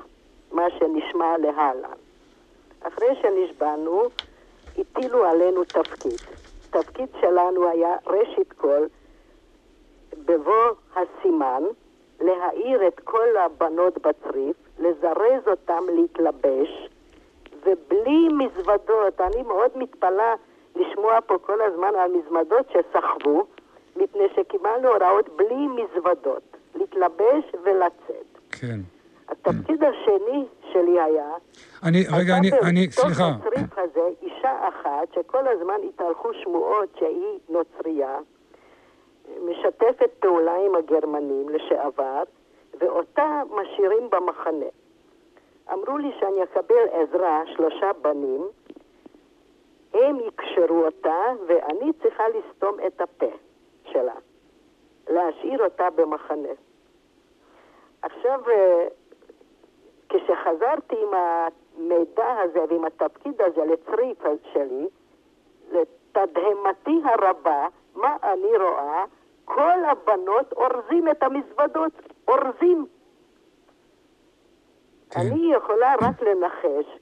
מה 0.52 0.62
שנשמע 0.70 1.38
להלן. 1.38 1.98
אחרי 2.80 3.08
שנשבענו, 3.22 4.02
הטילו 4.78 5.24
עלינו 5.24 5.64
תפקיד. 5.64 6.20
התפקיד 6.68 7.08
שלנו 7.20 7.68
היה 7.68 7.96
ראשית 8.06 8.52
כל, 8.52 8.86
בבוא 10.24 10.70
הסימן, 10.96 11.62
להעיר 12.20 12.86
את 12.88 13.00
כל 13.04 13.36
הבנות 13.36 13.98
בצריף, 13.98 14.56
לזרז 14.78 15.42
אותם 15.46 15.84
להתלבש, 15.94 16.88
ובלי 17.66 18.28
מזוודות, 18.28 19.20
אני 19.20 19.42
מאוד 19.42 19.70
מתפלאה 19.74 20.34
לשמוע 20.76 21.20
פה 21.26 21.38
כל 21.38 21.60
הזמן 21.60 21.94
על 21.94 22.10
מזוודות 22.12 22.66
שסחבו, 22.70 23.46
מפני 23.96 24.24
שקיבלנו 24.36 24.88
הוראות 24.88 25.28
בלי 25.36 25.66
מזוודות, 25.66 26.56
להתלבש 26.74 27.44
ולצאת. 27.64 28.38
כן. 28.50 28.80
התפקיד 29.28 29.84
השני 29.84 30.44
שלי 30.72 31.00
היה... 31.00 31.32
אני, 31.82 32.04
רגע, 32.12 32.36
אני, 32.36 32.50
אני, 32.62 32.90
סליחה. 32.90 33.30
בתוך 33.30 33.46
הצריף 33.46 33.78
הזה, 33.78 34.08
אישה 34.22 34.68
אחת 34.68 35.12
שכל 35.14 35.48
הזמן 35.48 35.74
התהלכו 35.88 36.34
שמועות 36.34 36.88
שהיא 36.98 37.38
נוצרייה, 37.48 38.18
משתפת 39.44 40.10
פעולה 40.20 40.54
עם 40.66 40.74
הגרמנים 40.74 41.48
לשעבר, 41.48 42.22
ואותה 42.80 43.42
משאירים 43.50 44.10
במחנה. 44.10 44.66
אמרו 45.72 45.98
לי 45.98 46.10
שאני 46.20 46.42
אקבל 46.42 46.88
עזרה, 46.92 47.42
שלושה 47.56 47.90
בנים, 48.02 48.48
הם 49.94 50.16
יקשרו 50.28 50.84
אותה, 50.84 51.20
ואני 51.48 51.92
צריכה 52.02 52.24
לסתום 52.28 52.76
את 52.86 53.00
הפה. 53.00 53.30
שלה, 53.92 54.14
להשאיר 55.08 55.64
אותה 55.64 55.90
במחנה. 55.90 56.48
עכשיו, 58.02 58.40
אה, 58.50 58.88
כשחזרתי 60.08 60.96
עם 61.02 61.14
המידע 61.14 62.36
הזה 62.40 62.60
ועם 62.68 62.84
התפקיד 62.84 63.42
הזה 63.42 63.64
לצריף 63.64 64.18
שלי, 64.52 64.86
לתדהמתי 65.72 67.00
הרבה, 67.04 67.66
מה 67.94 68.16
אני 68.22 68.56
רואה? 68.56 69.04
כל 69.44 69.84
הבנות 69.84 70.52
אורזים 70.52 71.08
את 71.10 71.22
המזוודות, 71.22 71.92
אורזים. 72.28 72.86
כן. 75.10 75.20
אני 75.20 75.54
יכולה 75.54 75.94
רק 76.00 76.22
לנחש 76.22 76.98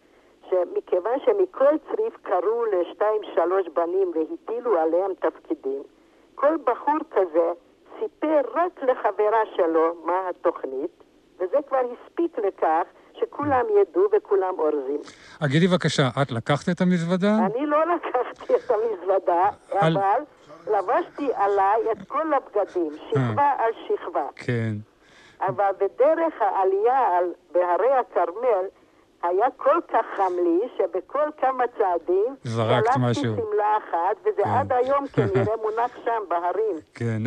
שמכיוון 0.51 1.19
שמכל 1.25 1.79
צריף 1.91 2.17
קראו 2.23 2.65
לשתיים 2.65 3.23
שלוש 3.35 3.69
בנים 3.69 4.13
והטילו 4.15 4.79
עליהם 4.79 5.15
תפקידים, 5.15 5.83
כל 6.37 6.57
בחור 6.65 6.99
כזה 7.11 7.51
סיפר 8.01 8.41
רק 8.55 8.83
לחברה 8.83 9.41
שלו 9.57 9.95
מה 10.05 10.29
התוכנית, 10.31 11.05
וזה 11.39 11.57
כבר 11.69 11.79
הספיק 11.79 12.39
לכך 12.39 12.83
שכולם 13.21 13.65
ידעו 13.81 14.03
וכולם 14.17 14.55
אורזים. 14.59 15.01
אגידי 15.45 15.67
בבקשה, 15.67 16.09
את 16.23 16.31
לקחת 16.31 16.69
את 16.69 16.81
המזוודה? 16.81 17.33
אני 17.47 17.67
לא 17.67 17.79
לקחתי 17.95 18.55
את 18.55 18.71
המזוודה, 18.71 19.49
על... 19.71 19.97
אבל 19.99 20.21
לבשתי 20.67 21.29
עליי 21.35 21.93
את 21.93 22.09
כל 22.09 22.33
הבגדים, 22.35 22.93
שכבה 23.11 23.53
על 23.59 23.73
שכבה. 23.89 24.27
כן. 24.37 24.73
אבל 25.41 25.71
בדרך 25.79 26.35
העלייה 26.41 27.17
על, 27.19 27.33
בהרי 27.53 27.93
הכרמל, 27.93 28.65
היה 29.29 29.47
כל 29.57 29.79
כך 29.93 30.07
חם 30.17 30.33
לי, 30.37 30.69
שבכל 30.77 31.29
כמה 31.41 31.65
צעדים, 31.79 32.35
זרקת 32.45 32.97
משהו. 32.99 33.23
שלחתי 33.23 33.43
שמלה 33.43 33.77
אחת, 33.79 34.17
וזה 34.21 34.43
כן. 34.45 34.51
עד 34.51 34.73
היום 34.73 35.07
כנראה 35.15 35.57
מונח 35.63 35.91
שם 36.05 36.23
בהרים. 36.29 36.77
כן. 36.95 37.23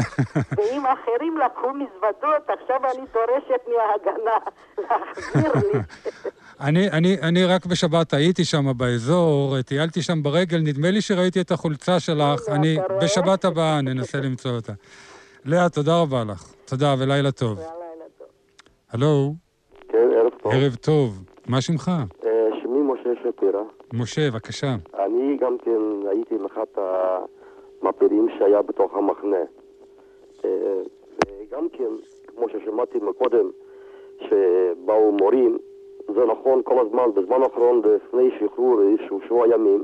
ואם 0.57 0.83
אחרים 0.85 1.37
לקחו 1.37 1.73
מזוודות, 1.73 2.49
עכשיו 2.49 2.79
אני 2.85 3.05
דורשת 3.13 3.61
מההגנה 3.67 4.37
להחזיר 4.77 5.51
לי. 5.53 5.79
אני, 6.67 6.89
אני, 6.89 7.17
אני 7.21 7.45
רק 7.45 7.65
בשבת 7.65 8.13
הייתי 8.13 8.45
שם 8.45 8.77
באזור, 8.77 9.61
טיילתי 9.61 10.01
שם 10.01 10.23
ברגל, 10.23 10.57
נדמה 10.57 10.91
לי 10.91 11.01
שראיתי 11.01 11.41
את 11.41 11.51
החולצה 11.51 11.99
שלך. 11.99 12.39
אני, 12.47 12.77
בשבת 13.01 13.45
הבאה 13.45 13.81
ננסה 13.81 14.17
למצוא 14.17 14.51
אותה. 14.51 14.73
לאה, 15.45 15.69
תודה 15.69 16.01
רבה 16.01 16.23
לך. 16.23 16.43
תודה 16.65 16.95
ולילה 16.99 17.31
טוב. 17.31 17.59
הלו, 18.91 19.33
כן, 19.89 19.97
ערב 19.97 20.31
טוב. 20.43 20.51
ערב 20.51 20.75
טוב. 20.75 21.23
מה 21.49 21.61
שמך? 21.61 21.91
אה, 22.25 22.49
שמי 22.61 22.79
משה 22.81 23.09
שפירא. 23.23 23.61
משה, 23.93 24.31
בבקשה. 24.31 24.75
אני 25.05 25.37
גם 25.37 25.57
כן 25.57 26.07
הייתי 26.09 26.35
עם 26.35 26.45
אחד 26.45 26.65
המעפילים 26.75 28.27
שהיה 28.37 28.61
בתוך 28.61 28.93
המחנה. 28.93 29.43
אה, 30.45 30.49
וגם 31.25 31.67
כן, 31.69 31.91
כמו 32.27 32.45
ששמעתי 32.49 32.97
מקודם, 32.97 33.49
שבאו 34.19 35.11
מורים, 35.11 35.57
זה 36.07 36.21
נכון 36.31 36.61
כל 36.63 36.85
הזמן, 36.85 37.03
בזמן 37.15 37.41
האחרון, 37.43 37.81
לפני 37.95 38.29
שחרור 38.39 38.81
איזשהו 38.81 39.19
שבוע 39.25 39.47
ימים, 39.47 39.83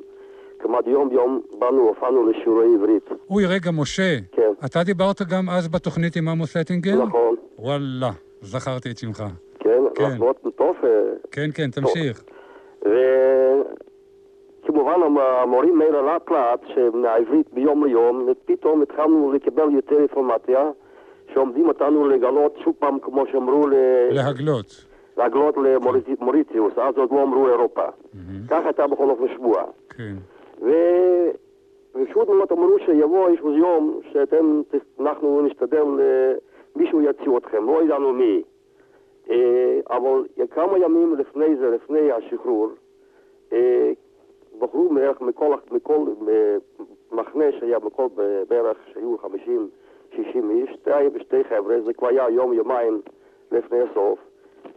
כמעט 0.59 0.87
יום 0.87 1.11
יום 1.11 1.41
באנו, 1.59 1.81
הופענו 1.81 2.29
לשיעורי 2.29 2.67
עברית. 2.75 3.09
אוי, 3.29 3.45
רגע, 3.45 3.71
משה. 3.71 4.17
כן. 4.31 4.51
אתה 4.65 4.83
דיברת 4.83 5.21
גם 5.21 5.49
אז 5.49 5.67
בתוכנית 5.67 6.15
עם 6.15 6.27
עמוס 6.27 6.57
אטינגר? 6.57 7.03
נכון. 7.05 7.35
וואלה, 7.59 8.11
זכרתי 8.41 8.91
את 8.91 8.97
שמך. 8.97 9.23
כן, 9.95 10.09
כן. 10.17 10.21
עוד 10.23 10.35
טוב. 10.55 10.75
כן, 11.31 11.49
כן, 11.55 11.69
תמשיך. 11.71 12.23
וכמובן 14.63 14.93
המ- 15.05 15.17
המורים 15.17 15.81
האלה 15.81 16.01
לאט 16.01 16.31
לאט, 16.31 16.59
שמהעברית 16.67 17.53
ביום 17.53 17.85
ליום, 17.85 18.27
פתאום 18.45 18.81
התחלנו 18.81 19.31
לקבל 19.33 19.71
יותר 19.71 19.99
אינפורמציה, 19.99 20.71
שעומדים 21.33 21.67
אותנו 21.67 22.07
לגלות 22.07 22.55
שוב 22.63 22.75
פעם, 22.79 22.99
כמו 22.99 23.23
שאמרו, 23.31 23.67
ל... 23.67 23.73
להגלות. 24.11 24.85
להגלות 25.17 25.55
למוריציוס, 25.57 26.73
אז 26.77 26.97
עוד 26.97 27.11
לא 27.11 27.23
אמרו 27.23 27.47
אירופה. 27.47 27.85
כך 28.49 28.65
הייתה 28.65 28.87
בכל 28.87 29.09
אופן 29.09 29.27
שבוע. 29.35 29.63
כן. 29.89 30.15
ופשוט 30.61 32.27
מאוד 32.29 32.47
אמרו 32.51 32.75
שיבוא 32.85 33.27
איזשהו 33.29 33.57
יום 33.57 33.99
שאתם, 34.13 34.61
אנחנו 34.99 35.41
נשתדל, 35.41 35.85
אה, 35.99 36.33
מישהו 36.75 37.01
יציע 37.01 37.37
אתכם, 37.37 37.65
לא 37.67 37.83
ידענו 37.83 38.13
מי. 38.13 38.41
אה, 39.29 39.79
אבל 39.89 40.23
כמה 40.51 40.79
ימים 40.79 41.15
לפני 41.15 41.55
זה, 41.55 41.69
לפני 41.69 42.11
השחרור, 42.11 42.69
אה, 43.53 43.91
בחרו 44.59 44.89
בערך 44.89 45.21
מכל, 45.21 45.55
מכל 45.71 46.07
אה, 46.27 46.55
מחנה 47.11 47.45
שהיה 47.59 47.79
בכל 47.79 48.07
בערך 48.49 48.77
שהיו 48.93 49.15
50-60 49.15 50.17
איש, 50.49 50.69
שתי, 50.73 51.19
שתי 51.21 51.43
חבר'ה, 51.43 51.81
זה 51.85 51.93
כבר 51.93 52.07
היה 52.07 52.29
יום 52.29 52.53
יומיים 52.53 53.01
לפני 53.51 53.77
הסוף, 53.81 54.19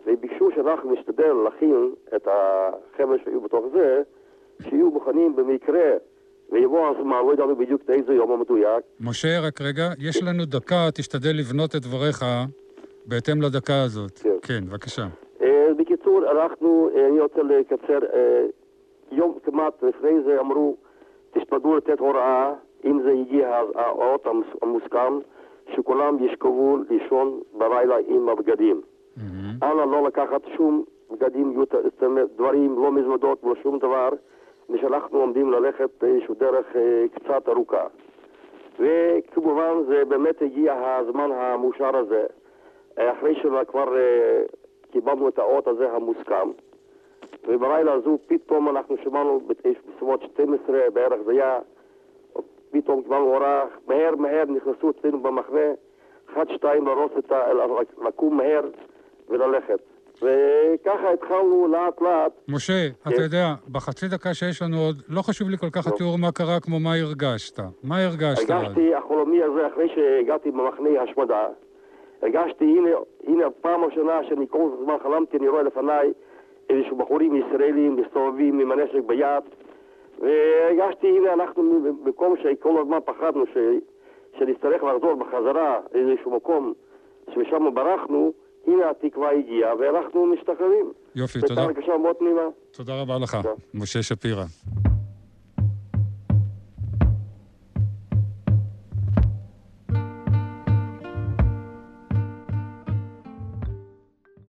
וביקשו 0.06 0.50
שאנחנו 0.54 0.92
נשתדל 0.92 1.32
להכין 1.32 1.94
את 2.16 2.28
החבר'ה 2.30 3.16
שהיו 3.24 3.40
בתוך 3.40 3.64
זה, 3.72 4.02
שיהיו 4.62 4.90
מוכנים 4.90 5.36
במקרה 5.36 5.90
ויבוא 6.52 6.88
הזמן, 6.88 7.26
לא 7.26 7.32
ידענו 7.32 7.56
בדיוק 7.56 7.82
איזה 7.88 8.14
יום 8.14 8.32
המדויק, 8.32 8.84
משה, 9.00 9.40
רק 9.40 9.60
רגע, 9.60 9.88
יש 9.98 10.22
לנו 10.22 10.44
דקה, 10.44 10.88
תשתדל 10.94 11.36
לבנות 11.36 11.76
את 11.76 11.82
דבריך 11.82 12.24
בהתאם 13.06 13.42
לדקה 13.42 13.82
הזאת. 13.82 14.20
כן, 14.48 14.64
בבקשה. 14.66 15.06
אה, 15.42 15.68
בקיצור, 15.76 16.30
אנחנו, 16.30 16.90
אה, 16.94 17.06
אני 17.06 17.20
רוצה 17.20 17.42
לקצר, 17.42 17.98
אה, 18.14 18.46
יום 19.12 19.38
כמעט 19.44 19.82
לפני 19.82 20.22
זה 20.24 20.40
אמרו, 20.40 20.76
תשתדלו 21.30 21.76
לתת 21.76 21.98
הוראה, 21.98 22.52
אם 22.84 23.02
זה 23.02 23.10
הגיע 23.10 23.60
האות 23.74 24.26
המוסכם, 24.62 25.18
שכולם 25.74 26.24
ישכבו 26.24 26.78
לישון 26.90 27.40
בלילה 27.58 27.96
עם 28.06 28.28
הבגדים. 28.28 28.80
אנא 29.62 29.84
לא 29.90 30.06
לקחת 30.06 30.40
שום 30.56 30.84
בגדים, 31.10 31.64
דברים, 32.36 32.82
לא 32.82 32.92
מזוודות, 32.92 33.38
לא 33.44 33.54
שום 33.62 33.78
דבר, 33.78 34.08
ושאנחנו 34.70 35.18
עומדים 35.18 35.52
ללכת 35.52 36.04
איזושהי 36.04 36.34
דרך 36.38 36.66
קצת 37.14 37.48
ארוכה. 37.48 37.86
וכמובן 38.78 39.72
זה 39.88 40.04
באמת 40.04 40.42
הגיע 40.42 40.74
הזמן 41.00 41.30
המאושר 41.32 41.96
הזה, 41.96 42.26
אחרי 42.98 43.34
שכבר 43.34 43.96
אה, 43.96 44.42
קיבלנו 44.92 45.28
את 45.28 45.38
האות 45.38 45.66
הזה 45.68 45.92
המוסכם. 45.92 46.50
ובלילה 47.48 47.92
הזו 47.92 48.18
פתאום 48.26 48.68
אנחנו 48.68 48.96
שמענו 49.04 49.40
בסביבות 49.46 50.22
12 50.32 50.78
בערך 50.92 51.20
זה 51.26 51.32
היה, 51.32 51.58
פתאום 52.70 53.02
קיבלנו 53.02 53.24
הוראה, 53.24 53.64
מהר 53.86 54.14
מהר 54.16 54.44
נכנסו 54.44 54.90
אצלנו 54.90 55.20
במחנה, 55.22 55.66
אחד 56.32 56.44
שתיים 56.48 56.86
להרוס 56.86 57.12
את 57.18 57.32
ה... 57.32 57.42
לקום 58.06 58.36
מהר 58.36 58.62
וללכת. 59.28 59.80
וככה 60.22 61.12
התחלנו 61.12 61.68
לאט 61.68 62.00
לאט. 62.00 62.32
משה, 62.48 62.88
כן. 63.04 63.10
אתה 63.10 63.22
יודע, 63.22 63.54
בחצי 63.72 64.08
דקה 64.08 64.34
שיש 64.34 64.62
לנו 64.62 64.76
עוד, 64.76 65.02
לא 65.08 65.22
חשוב 65.22 65.50
לי 65.50 65.56
כל 65.56 65.70
כך 65.72 65.86
התיאור 65.86 66.18
מה 66.18 66.32
קרה 66.32 66.60
כמו 66.60 66.80
מה 66.80 66.94
הרגשת. 66.94 67.58
מה 67.82 68.04
הרגשת? 68.04 68.50
הרגשתי 68.50 68.94
החלומי 68.94 69.42
הזה 69.42 69.66
אחרי 69.66 69.88
שהגעתי 69.94 70.50
במחנה 70.50 71.02
השמדה. 71.02 71.46
הרגשתי, 72.22 72.64
הנה, 72.64 72.90
הנה 73.26 73.46
הפעם 73.46 73.82
הראשונה 73.82 74.20
שאני 74.28 74.46
כל 74.50 74.68
הזמן 74.80 74.94
חלמתי, 75.02 75.36
אני 75.36 75.48
רואה 75.48 75.62
לפניי 75.62 76.12
איזשהו 76.70 76.96
בחורים 76.96 77.36
ישראלים 77.36 77.96
מסתובבים 77.96 78.60
עם 78.60 78.72
הנשק 78.72 79.04
ביד. 79.06 79.44
והרגשתי, 80.18 81.06
הנה 81.06 81.32
אנחנו 81.32 81.80
במקום 82.04 82.34
שכל 82.42 82.80
הזמן 82.80 82.98
פחדנו 83.04 83.44
ש... 83.46 83.56
שנצטרך 84.38 84.82
לחזור 84.82 85.14
בחזרה 85.14 85.80
לאיזשהו 85.94 86.30
מקום 86.30 86.72
שמשם 87.34 87.74
ברחנו, 87.74 88.32
הנה 88.66 88.90
התקווה 88.90 89.30
הגיעה 89.30 89.76
ואנחנו 89.78 90.26
משתחררים. 90.26 90.92
יופי, 91.14 91.40
תודה. 91.40 91.54
הייתה 91.60 91.80
הרגשה 91.80 91.98
מאוד. 91.98 92.16
תודה 92.70 93.02
רבה 93.02 93.18
לך, 93.22 93.36
משה 93.74 94.02
שפירא. 94.02 94.44